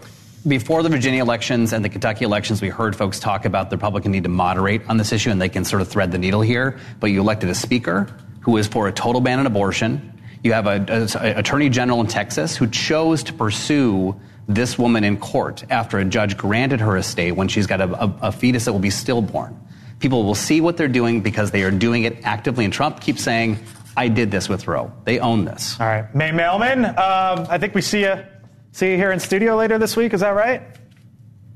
[0.48, 4.13] Before the Virginia elections and the Kentucky elections, we heard folks talk about the Republican
[4.13, 6.80] need to moderate on this issue, and they can sort of thread the needle here.
[7.02, 8.08] But you elected a speaker
[8.39, 10.18] who is for a total ban on abortion.
[10.42, 14.18] You have an attorney general in Texas who chose to pursue
[14.50, 18.04] this woman in court after a judge granted her a stay when she's got a,
[18.04, 19.58] a, a fetus that will be stillborn.
[20.00, 22.66] People will see what they're doing because they are doing it actively.
[22.66, 23.60] And Trump keeps saying,
[23.96, 24.92] I did this with Roe.
[25.06, 25.80] They own this.
[25.80, 26.14] All right.
[26.16, 28.24] May Mailman, um, I think we see you,
[28.72, 30.14] see you here in studio later this week.
[30.14, 30.64] Is that right?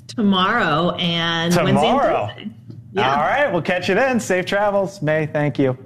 [0.10, 2.26] Tomorrow and Tomorrow.
[2.28, 2.56] Wednesday and
[2.92, 3.12] Yeah.
[3.12, 3.52] All right.
[3.52, 4.20] We'll catch you then.
[4.20, 5.02] Safe travels.
[5.02, 5.78] May, thank you.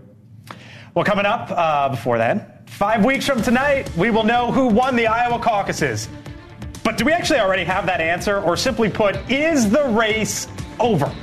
[0.94, 4.96] Well, coming up uh, before then, five weeks from tonight, we will know who won
[4.98, 6.10] the Iowa caucuses.
[6.88, 8.40] But do we actually already have that answer?
[8.40, 10.48] Or simply put, is the race
[10.80, 11.14] over?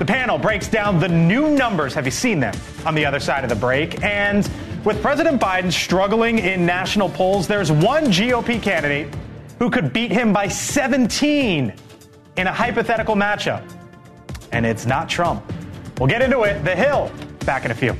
[0.00, 1.94] The panel breaks down the new numbers.
[1.94, 2.52] Have you seen them
[2.84, 4.02] on the other side of the break?
[4.02, 4.50] And
[4.84, 9.14] with President Biden struggling in national polls, there's one GOP candidate
[9.60, 11.72] who could beat him by 17
[12.36, 13.62] in a hypothetical matchup.
[14.50, 15.44] And it's not Trump.
[16.00, 16.64] We'll get into it.
[16.64, 17.08] The Hill,
[17.46, 17.96] back in a few.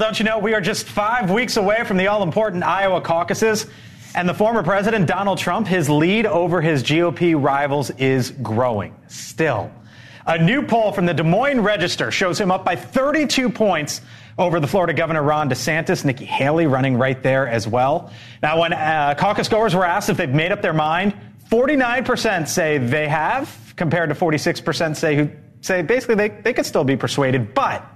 [0.00, 3.66] Don't you know we are just five weeks away from the all important Iowa caucuses?
[4.14, 9.70] And the former president, Donald Trump, his lead over his GOP rivals is growing still.
[10.26, 14.00] A new poll from the Des Moines Register shows him up by 32 points
[14.38, 18.10] over the Florida Governor Ron DeSantis, Nikki Haley running right there as well.
[18.42, 21.14] Now, when uh, caucus goers were asked if they've made up their mind,
[21.50, 26.84] 49% say they have, compared to 46% say who say basically they, they could still
[26.84, 27.86] be persuaded, but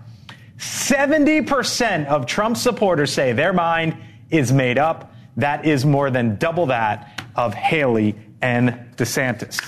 [0.58, 3.96] 70% of Trump supporters say their mind
[4.30, 5.12] is made up.
[5.36, 9.60] That is more than double that of Haley and DeSantis.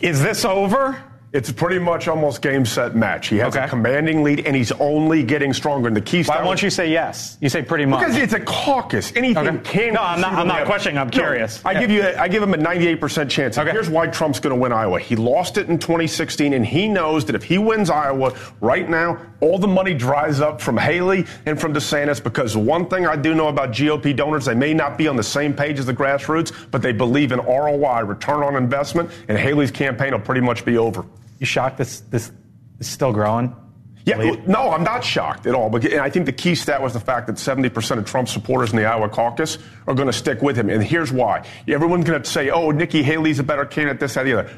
[0.00, 1.02] Is this over?
[1.32, 3.28] It's pretty much almost game set match.
[3.28, 3.66] He has okay.
[3.66, 5.86] a commanding lead, and he's only getting stronger.
[5.88, 6.22] And the key.
[6.22, 6.28] States.
[6.30, 7.36] Why won't you say yes?
[7.42, 9.12] You say pretty much because it's a caucus.
[9.14, 9.70] Anything okay.
[9.70, 9.94] can.
[9.94, 10.32] No, I'm not.
[10.32, 10.96] I'm not questioning.
[10.96, 11.62] I'm curious.
[11.62, 11.80] No, I yeah.
[11.80, 12.02] give you.
[12.16, 13.58] I give him a 98 percent chance.
[13.58, 13.70] Okay.
[13.70, 14.98] Here's why Trump's going to win Iowa.
[14.98, 19.20] He lost it in 2016, and he knows that if he wins Iowa right now,
[19.40, 22.22] all the money dries up from Haley and from DeSantis.
[22.22, 25.22] Because one thing I do know about GOP donors, they may not be on the
[25.22, 29.70] same page as the grassroots, but they believe in ROI, return on investment, and Haley's
[29.70, 31.04] campaign will pretty much be over.
[31.38, 32.30] You shocked this this
[32.78, 33.54] is still growing?
[34.06, 35.68] Yeah, no, I'm not shocked at all.
[35.68, 38.76] But I think the key stat was the fact that 70% of Trump supporters in
[38.76, 40.70] the Iowa caucus are going to stick with him.
[40.70, 41.44] And here's why.
[41.66, 44.50] Everyone's going to say, oh, Nikki Haley's a better candidate, this, that, the other.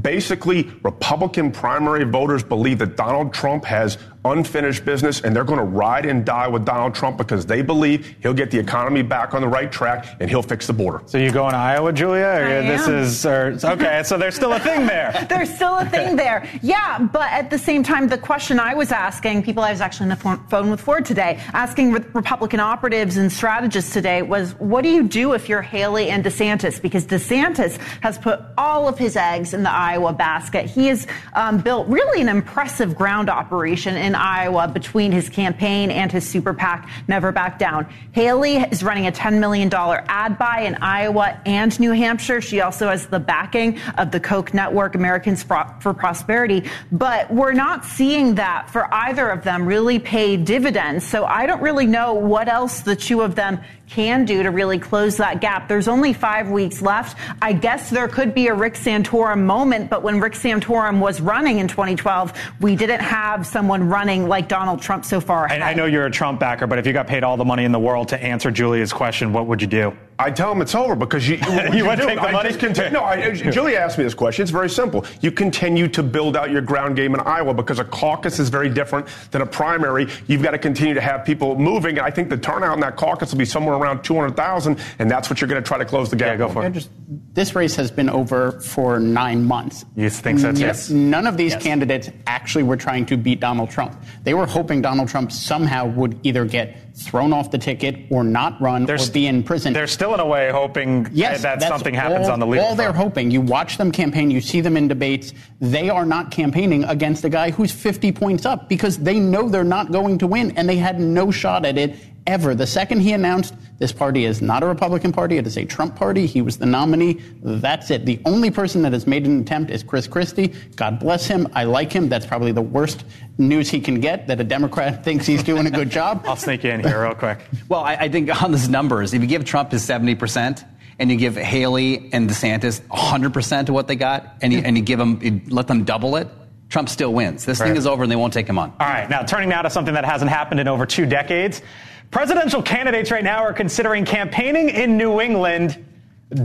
[0.00, 5.64] Basically, Republican primary voters believe that Donald Trump has unfinished business, and they're going to
[5.64, 9.42] ride and die with Donald Trump because they believe he'll get the economy back on
[9.42, 11.02] the right track and he'll fix the border.
[11.06, 12.24] So you going to Iowa, Julia?
[12.24, 12.94] Or I this am.
[12.94, 14.02] is or, okay.
[14.04, 15.26] So there's still a thing there.
[15.28, 16.48] there's still a thing there.
[16.62, 20.10] Yeah, but at the same time, the question I was asking people, I was actually
[20.10, 24.88] on the phone with Ford today, asking Republican operatives and strategists today was, what do
[24.88, 26.80] you do if you're Haley and DeSantis?
[26.80, 30.66] Because DeSantis has put all of his eggs in the Iowa basket.
[30.66, 36.10] He has um, built really an impressive ground operation in Iowa between his campaign and
[36.10, 37.86] his super PAC, Never Back Down.
[38.12, 42.40] Haley is running a $10 million ad buy in Iowa and New Hampshire.
[42.40, 46.68] She also has the backing of the Koch network, Americans for Prosperity.
[46.92, 51.06] But we're not seeing that for either of them really pay dividends.
[51.06, 54.78] So I don't really know what else the two of them can do to really
[54.78, 55.68] close that gap.
[55.68, 57.18] There's only five weeks left.
[57.42, 61.58] I guess there could be a Rick Santorum moment, but when Rick Santorum was running
[61.58, 65.62] in 2012, we didn't have someone running like Donald Trump so far ahead.
[65.62, 67.72] I know you're a Trump backer, but if you got paid all the money in
[67.72, 69.96] the world to answer Julia's question, what would you do?
[70.18, 72.52] I tell him it's over because you, you, you would take the money.
[72.54, 74.42] Continue, no, I, Julia asked me this question.
[74.42, 75.04] It's very simple.
[75.20, 78.68] You continue to build out your ground game in Iowa because a caucus is very
[78.68, 80.08] different than a primary.
[80.26, 81.98] You've got to continue to have people moving.
[81.98, 85.28] And I think the turnout in that caucus will be somewhere around 200,000, and that's
[85.28, 86.28] what you're going to try to close the gap.
[86.28, 86.72] Yeah, go for it.
[86.72, 86.90] Just,
[87.32, 89.84] this race has been over for nine months.
[89.96, 90.50] You think so?
[90.50, 90.90] Yes.
[90.90, 91.62] None of these yes.
[91.62, 94.00] candidates actually were trying to beat Donald Trump.
[94.22, 98.60] They were hoping Donald Trump somehow would either get thrown off the ticket or not
[98.60, 99.72] run or be in prison.
[99.72, 102.76] They're still in a way hoping yes, that something happens all, on the legal All
[102.76, 103.04] they're front.
[103.04, 103.30] hoping.
[103.30, 105.32] You watch them campaign, you see them in debates.
[105.60, 109.64] They are not campaigning against a guy who's 50 points up because they know they're
[109.64, 111.96] not going to win and they had no shot at it
[112.26, 112.54] ever.
[112.54, 115.96] The second he announced this party is not a Republican party, it is a Trump
[115.96, 117.20] party, he was the nominee.
[117.42, 118.06] That's it.
[118.06, 120.54] The only person that has made an attempt is Chris Christie.
[120.76, 121.48] God bless him.
[121.54, 122.08] I like him.
[122.08, 123.04] That's probably the worst
[123.38, 126.24] news he can get that a Democrat thinks he's doing a good job.
[126.26, 127.40] I'll sneak in here real quick.
[127.68, 130.64] Well, I, I think on these numbers, if you give Trump his 70%,
[130.98, 134.82] and you give Haley and DeSantis 100% of what they got, and you, and you
[134.84, 136.28] give them, you let them double it,
[136.68, 137.44] Trump still wins.
[137.44, 137.68] This Right.
[137.68, 138.72] thing is over and they won't take him on.
[138.80, 141.62] All right, now turning now to something that hasn't happened in over two decades.
[142.10, 145.84] Presidential candidates right now are considering campaigning in New England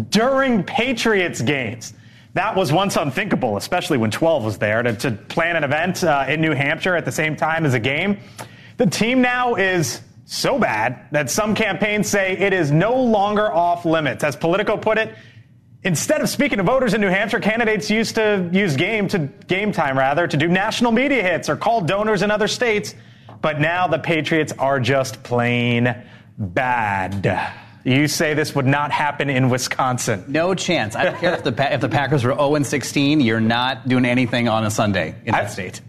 [0.10, 1.94] during Patriots games.
[2.34, 6.26] That was once unthinkable, especially when 12 was there, to, to plan an event uh,
[6.28, 8.20] in New Hampshire at the same time as a game.
[8.78, 13.84] The team now is so bad that some campaigns say it is no longer off
[13.84, 14.24] limits.
[14.24, 15.16] As Politico put it,
[15.84, 19.72] Instead of speaking to voters in New Hampshire, candidates used to use game to game
[19.72, 22.96] time rather to do national media hits or call donors in other states.
[23.42, 25.96] But now the Patriots are just plain
[26.38, 27.54] bad.
[27.84, 30.26] You say this would not happen in Wisconsin.
[30.28, 30.96] No chance.
[30.96, 34.50] I don't care if the, if the Packers were 0 16, you're not doing anything
[34.50, 35.82] on a Sunday in that state.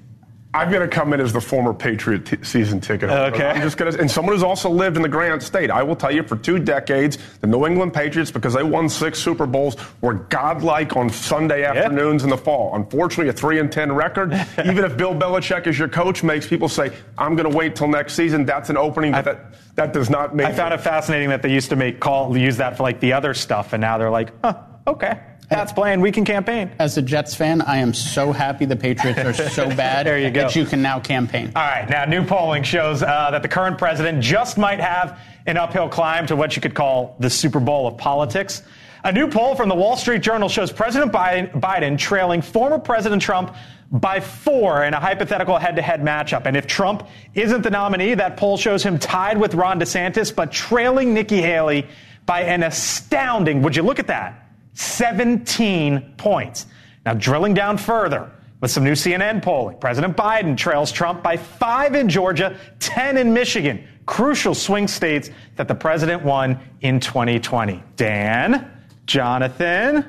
[0.52, 3.34] I'm going to come in as the former Patriot t- season ticket holder.
[3.36, 3.50] Okay.
[3.50, 5.70] I'm just going to, and someone who's also lived in the Granite State.
[5.70, 9.20] I will tell you, for two decades, the New England Patriots, because they won six
[9.20, 12.74] Super Bowls, were godlike on Sunday afternoons in the fall.
[12.74, 14.32] Unfortunately, a three and ten record.
[14.64, 17.88] Even if Bill Belichick is your coach, makes people say, "I'm going to wait till
[17.88, 20.46] next season." That's an opening that that does not make.
[20.46, 23.12] I found it fascinating that they used to make call use that for like the
[23.12, 24.54] other stuff, and now they're like, huh,
[24.86, 26.00] okay, that's playing.
[26.00, 26.70] We can campaign.
[26.78, 30.30] As a Jets fan, I am so happy the Patriots are so bad There you
[30.30, 30.42] go.
[30.42, 31.52] that you can now campaign.
[31.56, 35.56] All right, now new polling shows uh, that the current president just might have an
[35.56, 38.62] uphill climb to what you could call the Super Bowl of politics.
[39.02, 43.22] A new poll from the Wall Street Journal shows President Biden, Biden trailing former President
[43.22, 43.54] Trump
[43.90, 46.46] by four in a hypothetical head to head matchup.
[46.46, 50.52] And if Trump isn't the nominee, that poll shows him tied with Ron DeSantis, but
[50.52, 51.86] trailing Nikki Haley
[52.26, 54.49] by an astounding, would you look at that?
[54.74, 56.66] 17 points.
[57.06, 58.30] Now, drilling down further
[58.60, 63.32] with some new CNN polling, President Biden trails Trump by five in Georgia, 10 in
[63.32, 67.82] Michigan, crucial swing states that the president won in 2020.
[67.96, 68.70] Dan,
[69.06, 70.04] Jonathan,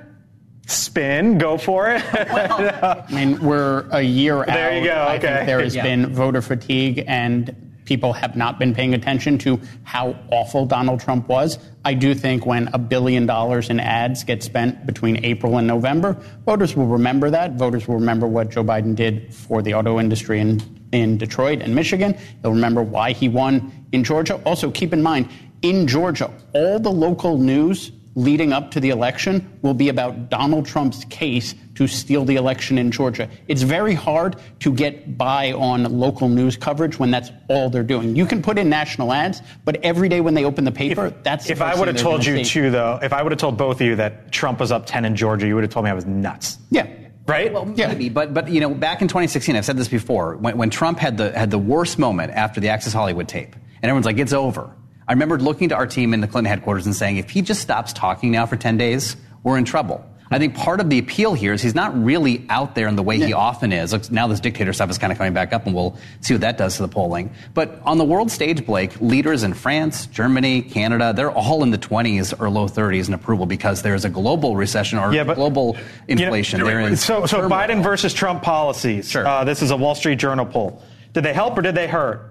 [0.67, 2.03] spin, go for it.
[2.13, 4.47] I mean, we're a year out.
[4.47, 5.45] There you go, okay.
[5.45, 5.83] there has Yeah.
[5.83, 11.27] been voter fatigue and people have not been paying attention to how awful Donald Trump
[11.27, 11.59] was.
[11.83, 16.13] I do think when a billion dollars in ads get spent between April and November,
[16.45, 17.55] voters will remember that.
[17.55, 20.61] Voters will remember what Joe Biden did for the auto industry in,
[20.93, 22.17] in Detroit and Michigan.
[22.41, 24.35] They'll remember why he won in Georgia.
[24.45, 25.27] Also, keep in mind,
[25.61, 30.65] in Georgia, all the local news leading up to the election will be about Donald
[30.65, 33.29] Trump's case to steal the election in Georgia.
[33.47, 38.15] It's very hard to get by on local news coverage when that's all they're doing.
[38.15, 41.45] You can put in national ads, but every day when they open the paper, that's
[41.45, 42.43] the if first I would have told you see.
[42.43, 45.05] too, though, if I would have told both of you that Trump was up 10
[45.05, 46.57] in Georgia, you would have told me I was nuts.
[46.69, 46.87] Yeah.
[47.27, 47.53] Right?
[47.53, 50.35] Well, maybe, but but you know, back in 2016, I've said this before.
[50.37, 53.83] When, when Trump had the had the worst moment after the Access Hollywood tape, and
[53.83, 54.75] everyone's like, "It's over."
[55.11, 57.59] I remember looking to our team in the Clinton headquarters and saying, "If he just
[57.59, 61.33] stops talking now for 10 days, we're in trouble." I think part of the appeal
[61.33, 64.09] here is he's not really out there in the way he often is.
[64.09, 66.57] Now this dictator stuff is kind of coming back up, and we'll see what that
[66.57, 67.29] does to the polling.
[67.53, 71.77] But on the world stage, Blake, leaders in France, Germany, Canada, they're all in the
[71.77, 75.75] 20s or low 30s in approval because there's a global recession or global
[76.07, 76.61] inflation.
[76.61, 77.57] You know, in so, so turmoil.
[77.57, 79.13] Biden versus Trump policies.
[79.13, 80.81] Uh, this is a Wall Street Journal poll.
[81.11, 82.30] Did they help or did they hurt?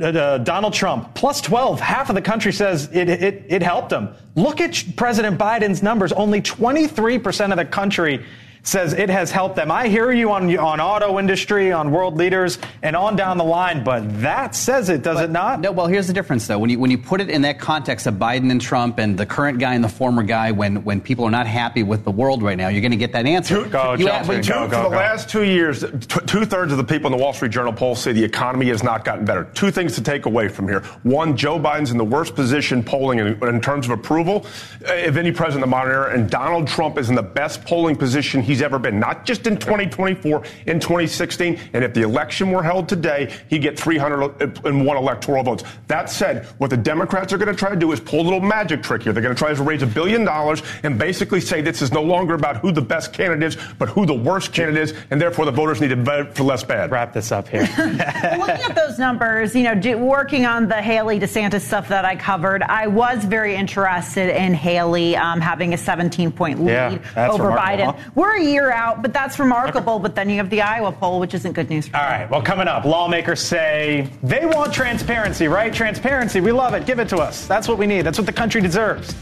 [0.00, 1.80] Uh, uh, Donald Trump plus 12.
[1.80, 4.08] Half of the country says it, it, it helped him.
[4.34, 6.12] Look at President Biden's numbers.
[6.12, 8.24] Only 23% of the country
[8.64, 9.70] says it has helped them.
[9.70, 13.84] I hear you on on auto industry, on world leaders, and on down the line,
[13.84, 15.60] but that says it, does it not?
[15.60, 16.58] No, well, here's the difference, though.
[16.58, 19.26] When you when you put it in that context of Biden and Trump and the
[19.26, 22.42] current guy and the former guy, when when people are not happy with the world
[22.42, 23.54] right now, you're going to get that answer.
[24.00, 27.16] You have- Two- for the last two years, t- two thirds of the people in
[27.16, 29.44] the Wall Street Journal poll say the economy has not gotten better.
[29.54, 30.80] Two things to take away from here.
[31.02, 34.46] One, Joe Biden's in the worst position polling in, in terms of approval
[34.86, 37.94] of any president in the modern era, and Donald Trump is in the best polling
[37.96, 41.58] position he's he's ever been, not just in 2024, in 2016.
[41.72, 45.64] And if the election were held today, he'd get 301 electoral votes.
[45.88, 48.40] That said, what the Democrats are going to try to do is pull a little
[48.40, 49.12] magic trick here.
[49.12, 52.02] They're going to try to raise a billion dollars and basically say this is no
[52.02, 55.44] longer about who the best candidate is, but who the worst candidate is, and therefore
[55.44, 56.90] the voters need to vote for less bad.
[56.90, 57.62] Wrap this up here.
[57.78, 62.14] Looking at those numbers, you know, do, working on the Haley DeSantis stuff that I
[62.16, 67.48] covered, I was very interested in Haley um, having a 17 point lead Yeah, over
[67.48, 67.56] remarkable,
[67.92, 67.96] Biden.
[67.96, 68.10] huh?
[68.14, 69.98] We're a year out, but that's remarkable.
[69.98, 72.42] But then you have the Iowa poll, which isn't good news for All right, well,
[72.42, 75.72] coming up, lawmakers say they want transparency, right?
[75.72, 76.86] Transparency, we love it.
[76.86, 77.46] Give it to us.
[77.46, 78.02] That's what we need.
[78.02, 79.14] That's what the country deserves.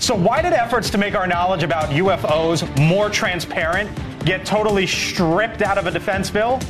[0.00, 3.90] So, why did efforts to make our knowledge about UFOs more transparent
[4.24, 6.60] get totally stripped out of a defense bill?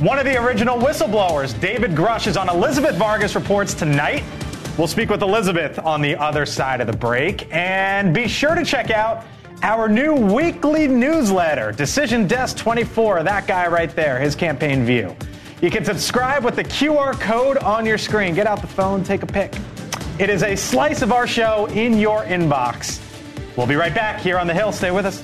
[0.00, 4.24] One of the original whistleblowers, David Grusch, is on Elizabeth Vargas Reports tonight.
[4.76, 7.46] We'll speak with Elizabeth on the other side of the break.
[7.54, 9.24] And be sure to check out
[9.62, 15.16] our new weekly newsletter, Decision Desk 24, that guy right there, his campaign view.
[15.62, 18.34] You can subscribe with the QR code on your screen.
[18.34, 19.54] Get out the phone, take a pic.
[20.18, 23.00] It is a slice of our show in your inbox.
[23.56, 24.72] We'll be right back here on The Hill.
[24.72, 25.22] Stay with us.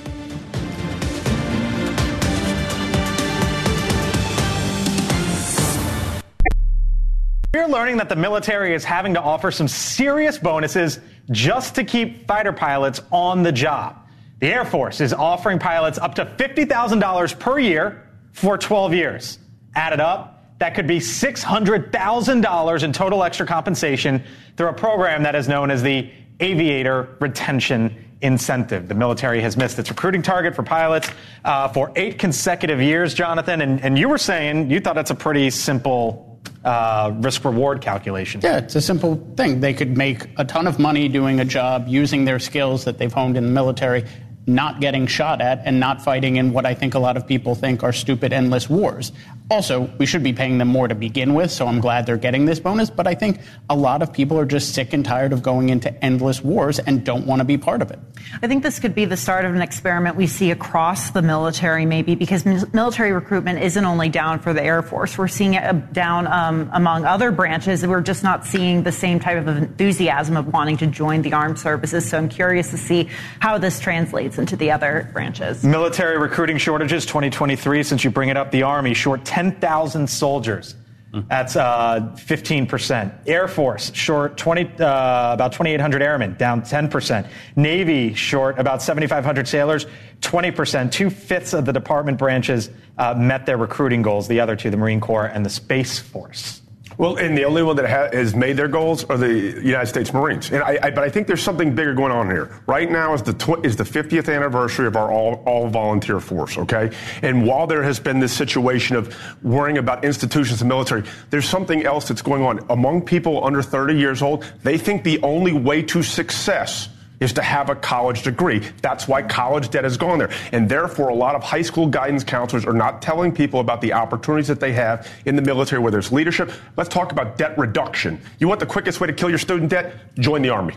[7.53, 10.99] We're learning that the military is having to offer some serious bonuses
[11.31, 14.00] just to keep fighter pilots on the job.
[14.41, 19.37] The Air Force is offering pilots up to $50,000 per year for 12 years.
[19.75, 24.23] Added up, that could be $600,000 in total extra compensation
[24.57, 28.87] through a program that is known as the Aviator Retention Incentive.
[28.87, 31.09] The military has missed its recruiting target for pilots
[31.45, 33.61] uh, for eight consecutive years, Jonathan.
[33.61, 38.41] And, and you were saying you thought that's a pretty simple uh, risk reward calculation.
[38.43, 39.59] Yeah, it's a simple thing.
[39.59, 43.11] They could make a ton of money doing a job using their skills that they've
[43.11, 44.05] honed in the military,
[44.47, 47.55] not getting shot at, and not fighting in what I think a lot of people
[47.55, 49.11] think are stupid, endless wars.
[49.51, 52.45] Also, we should be paying them more to begin with, so I'm glad they're getting
[52.45, 52.89] this bonus.
[52.89, 55.93] But I think a lot of people are just sick and tired of going into
[56.03, 57.99] endless wars and don't want to be part of it.
[58.41, 61.85] I think this could be the start of an experiment we see across the military,
[61.85, 65.17] maybe, because military recruitment isn't only down for the Air Force.
[65.17, 67.85] We're seeing it uh, down um, among other branches.
[67.85, 71.59] We're just not seeing the same type of enthusiasm of wanting to join the armed
[71.59, 72.07] services.
[72.07, 75.63] So I'm curious to see how this translates into the other branches.
[75.63, 80.75] Military recruiting shortages 2023, since you bring it up, the Army short 10,000 soldiers.
[81.13, 83.27] That's uh, 15%.
[83.27, 87.27] Air Force short 20, uh, about 2,800 airmen, down 10%.
[87.57, 89.87] Navy short about 7,500 sailors,
[90.21, 90.91] 20%.
[90.91, 94.27] Two fifths of the department branches uh, met their recruiting goals.
[94.29, 96.60] The other two, the Marine Corps and the Space Force.
[97.01, 100.13] Well, and the only one that ha- has made their goals are the United States
[100.13, 100.51] Marines.
[100.51, 102.61] And I, I, but I think there's something bigger going on here.
[102.67, 106.59] Right now is the tw- is the 50th anniversary of our all, all volunteer force.
[106.59, 106.91] Okay,
[107.23, 111.87] and while there has been this situation of worrying about institutions and military, there's something
[111.87, 114.45] else that's going on among people under 30 years old.
[114.61, 116.87] They think the only way to success
[117.21, 118.59] is to have a college degree.
[118.81, 120.31] That's why college debt has gone there.
[120.51, 123.93] And therefore, a lot of high school guidance counselors are not telling people about the
[123.93, 126.51] opportunities that they have in the military, whether it's leadership.
[126.75, 128.19] Let's talk about debt reduction.
[128.39, 129.95] You want the quickest way to kill your student debt?
[130.19, 130.75] Join the Army.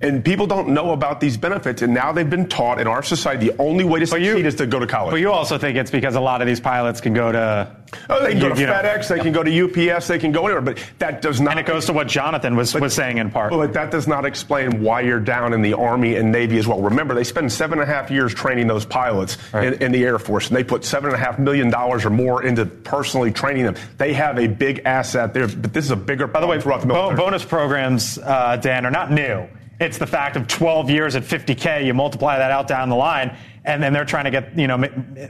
[0.00, 3.48] And people don't know about these benefits, and now they've been taught in our society
[3.48, 5.12] the only way to succeed is to go to college.
[5.12, 7.76] But you also think it's because a lot of these pilots can go to.
[8.10, 9.50] Oh, they can go to you know- FedEx, they can go to
[9.94, 11.52] UPS, they can go anywhere, but that does not.
[11.52, 13.52] And it goes to what Jonathan was, was saying in part.
[13.52, 16.80] But that does not explain why you're down in the Army and Navy as well.
[16.80, 20.18] Remember, they spend seven and a half years training those pilots in, in the Air
[20.18, 23.64] Force, and they put seven and a half million dollars or more into personally training
[23.64, 23.76] them.
[23.98, 26.26] They have a big asset there, but this is a bigger.
[26.26, 27.16] By the way, throughout the military.
[27.16, 29.46] bonus programs, uh, Dan, are not new.
[29.80, 33.36] It's the fact of 12 years at 50K, you multiply that out down the line,
[33.64, 34.84] and then they're trying to get, you know,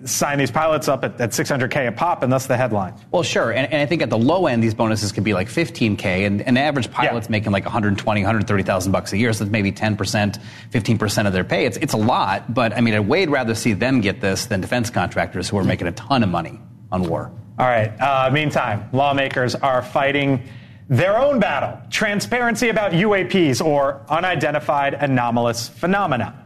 [0.04, 2.94] sign these pilots up at, at 600K a pop, and that's the headline.
[3.10, 3.52] Well, sure.
[3.52, 6.42] And, and I think at the low end, these bonuses could be like 15K, and,
[6.42, 10.40] and the average pilot's making like 120, 130,000 bucks a year, so that's maybe 10%,
[10.70, 11.64] 15% of their pay.
[11.64, 14.60] It's, it's a lot, but I mean, I'd way rather see them get this than
[14.60, 16.60] defense contractors who are making a ton of money
[16.92, 17.32] on war.
[17.58, 17.88] All right.
[18.00, 20.42] Uh, meantime, lawmakers are fighting
[20.88, 26.40] their own battle transparency about UAPs or unidentified anomalous phenomena.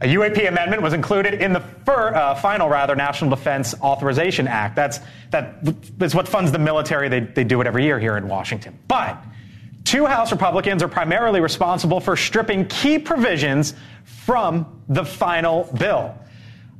[0.00, 4.74] A UAP amendment was included in the fir, uh, final, rather, National Defense Authorization Act.
[4.74, 4.98] That's
[5.30, 5.58] that
[6.00, 7.08] is what funds the military.
[7.08, 8.78] They, they do it every year here in Washington.
[8.88, 9.16] But
[9.84, 13.74] two House Republicans are primarily responsible for stripping key provisions
[14.04, 16.14] from the final bill.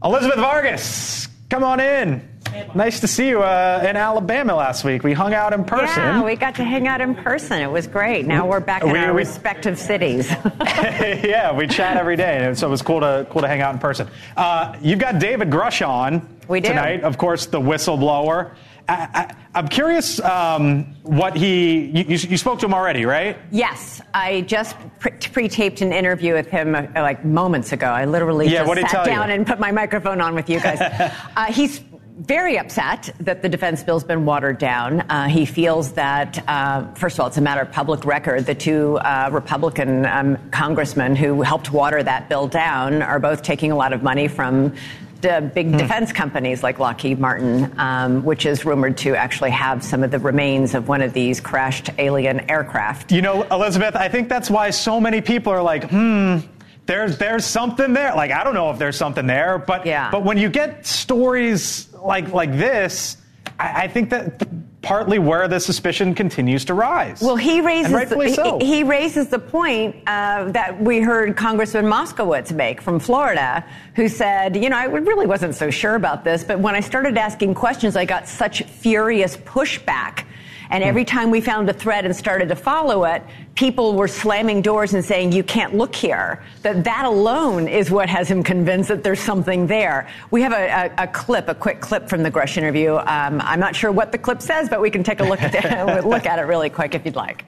[0.03, 2.29] Elizabeth Vargas, come on in.
[2.75, 5.03] Nice to see you uh, in Alabama last week.
[5.05, 6.03] We hung out in person.
[6.03, 7.61] Yeah, we got to hang out in person.
[7.61, 8.27] It was great.
[8.27, 10.31] Now we're back in We- our we- respective cities.
[10.61, 13.75] yeah, we chat every day, and so it was cool to cool to hang out
[13.75, 14.09] in person.
[14.37, 16.69] Uh, you've got David Grusch on We do.
[16.69, 18.55] tonight, of course, the whistleblower.
[18.87, 21.87] I, I, I'm curious um, what he.
[21.87, 23.39] You, you, you spoke to him already, right?
[23.51, 27.87] yes, I just pre- pre-taped an interview with him uh, like moments ago.
[27.87, 29.11] I literally Yeah, just sat tell you?
[29.13, 30.81] down and put my microphone on with you guys.
[31.37, 31.81] uh, he's
[32.19, 35.01] very upset that the defense bill's been watered down.
[35.11, 38.47] Uh, he feels that, uh, first of all, it's a matter of public record.
[38.47, 43.73] The two uh, Republican um, congressmen who helped water that bill down are both taking
[43.73, 44.75] a lot of money from
[45.23, 45.77] the big Hmm.
[45.79, 50.19] defense companies like Lockheed Martin, um, which is rumored to actually have some of the
[50.19, 53.11] remains of one of these crashed alien aircraft.
[53.11, 56.39] You know, Elizabeth, I think that's why so many people are like, hmm,
[56.87, 58.15] there's there's something there.
[58.15, 60.11] Like I don't know if there's something there, but Yeah.
[60.11, 63.17] but when you get stories like like this,
[63.59, 64.47] I, I think that
[64.83, 67.23] partly where the suspicion continues to rise.
[67.23, 71.87] Well, he raises and rightfully he- he, raises the point uh, that we heard Congressman
[71.87, 73.65] Moskowitz make from Florida,
[73.97, 77.17] who said, you know, I really wasn't so sure about this, but when I started
[77.17, 80.27] asking questions, I got such furious pushback.
[80.75, 80.89] And Hmm.
[80.89, 83.23] every time we found a thread and started to follow it,
[83.55, 86.43] people were slamming doors and saying, you can't look here.
[86.63, 90.09] That that alone is what has him convinced that there's something there.
[90.33, 92.97] We have a, a, a clip, a quick clip from the Grusch interview.
[92.97, 95.55] Um, I'm not sure what the clip says, but we can take a look at
[95.55, 97.45] it, look at it really quick if you'd like.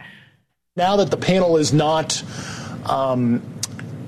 [0.76, 2.22] Now that the panel is not
[2.84, 3.42] um,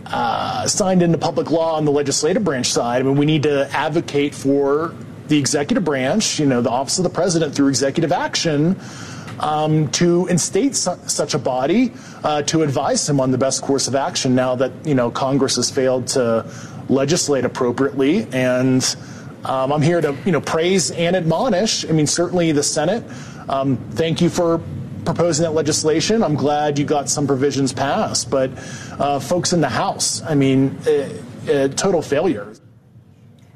[0.07, 3.69] uh, signed into public law on the legislative branch side, I mean, we need to
[3.73, 4.95] advocate for
[5.29, 8.79] the executive branch, you know, the office of the president through executive action.
[9.41, 11.93] Um, to instate su- such a body
[12.25, 15.55] uh, to advise him on the best course of action now that you know Congress
[15.55, 16.45] has failed to
[16.89, 18.97] legislate appropriately and
[19.45, 23.05] um, I'm here to you know praise and admonish I mean certainly the Senate
[23.49, 24.61] um, thank you for
[25.09, 26.23] proposing that legislation.
[26.23, 28.51] I'm glad you got some provisions passed, but
[28.99, 30.79] uh, folks in the House, I mean,
[31.77, 32.53] total failure.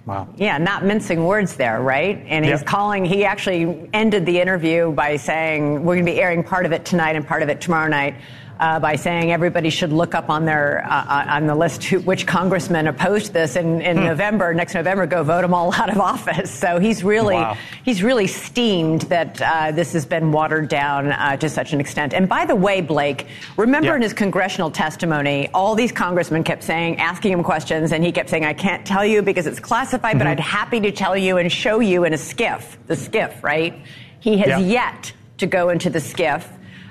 [0.04, 0.28] Wow.
[0.36, 2.24] Yeah, not mincing words there, right?
[2.26, 2.66] And he's Yep.
[2.66, 6.72] calling, he actually ended the interview by saying, we're going to be airing part of
[6.72, 8.14] it tonight and part of it tomorrow night.
[8.62, 12.28] Uh, by saying everybody should look up on their uh, on the list who, which
[12.28, 14.04] congressmen opposed this in, in Hmm.
[14.04, 16.48] November next November go vote them all out of office.
[16.48, 17.56] So he's really Wow.
[17.84, 22.14] he's really steamed that uh, this has been watered down uh, to such an extent.
[22.14, 23.96] And by the way, Blake, remember Yeah.
[23.96, 28.30] in his congressional testimony, all these congressmen kept saying, asking him questions, and he kept
[28.30, 30.30] saying, "I can't tell you because it's classified, but Mhm.
[30.38, 33.74] I'd happy to tell you and show you in a SCIF." The SCIF, right?
[34.20, 34.58] He has Yeah.
[34.58, 36.44] yet to go into the SCIF.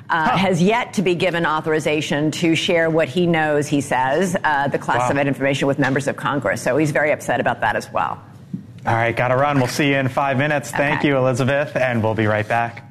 [0.10, 4.68] Uh, Has yet to be given authorization to share what he knows, he says, uh,
[4.68, 6.62] the classified information with members of Congress.
[6.62, 8.22] So he's very upset about that as well.
[8.86, 9.58] All right, got to run.
[9.58, 10.72] We'll see you in five minutes.
[10.72, 12.88] Thank you, Elizabeth, and we'll be right back.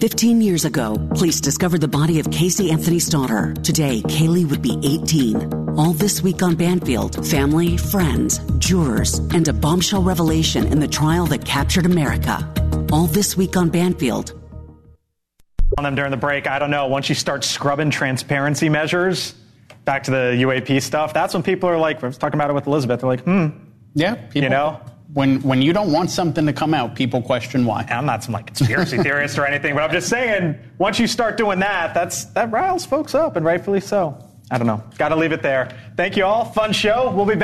[0.00, 3.52] 15 years ago, police discovered the body of Casey Anthony's daughter.
[3.64, 5.76] Today, Caylee would be 18.
[5.76, 11.26] All this week on Banfield, family, friends, jurors, and a bombshell revelation in the trial
[11.26, 12.48] that captured America.
[12.90, 14.32] All this week on Banfield.
[15.76, 16.86] On them during the break, I don't know.
[16.86, 19.34] Once you start scrubbing transparency measures,
[19.84, 22.54] back to the UAP stuff, that's when people are like, I was talking about it
[22.54, 23.00] with Elizabeth.
[23.00, 23.48] They're like, hmm.
[23.94, 24.80] Yeah, people, You know?
[25.12, 27.86] when when you don't want something to come out, people question why.
[27.90, 31.36] I'm not some like conspiracy theorist or anything, but I'm just saying, once you start
[31.36, 34.16] doing that, that's that riles folks up, and rightfully so.
[34.50, 34.82] I don't know.
[34.96, 35.68] Got to leave it there.
[35.96, 36.46] Thank you all.
[36.46, 37.10] Fun show.
[37.14, 37.36] We'll be back.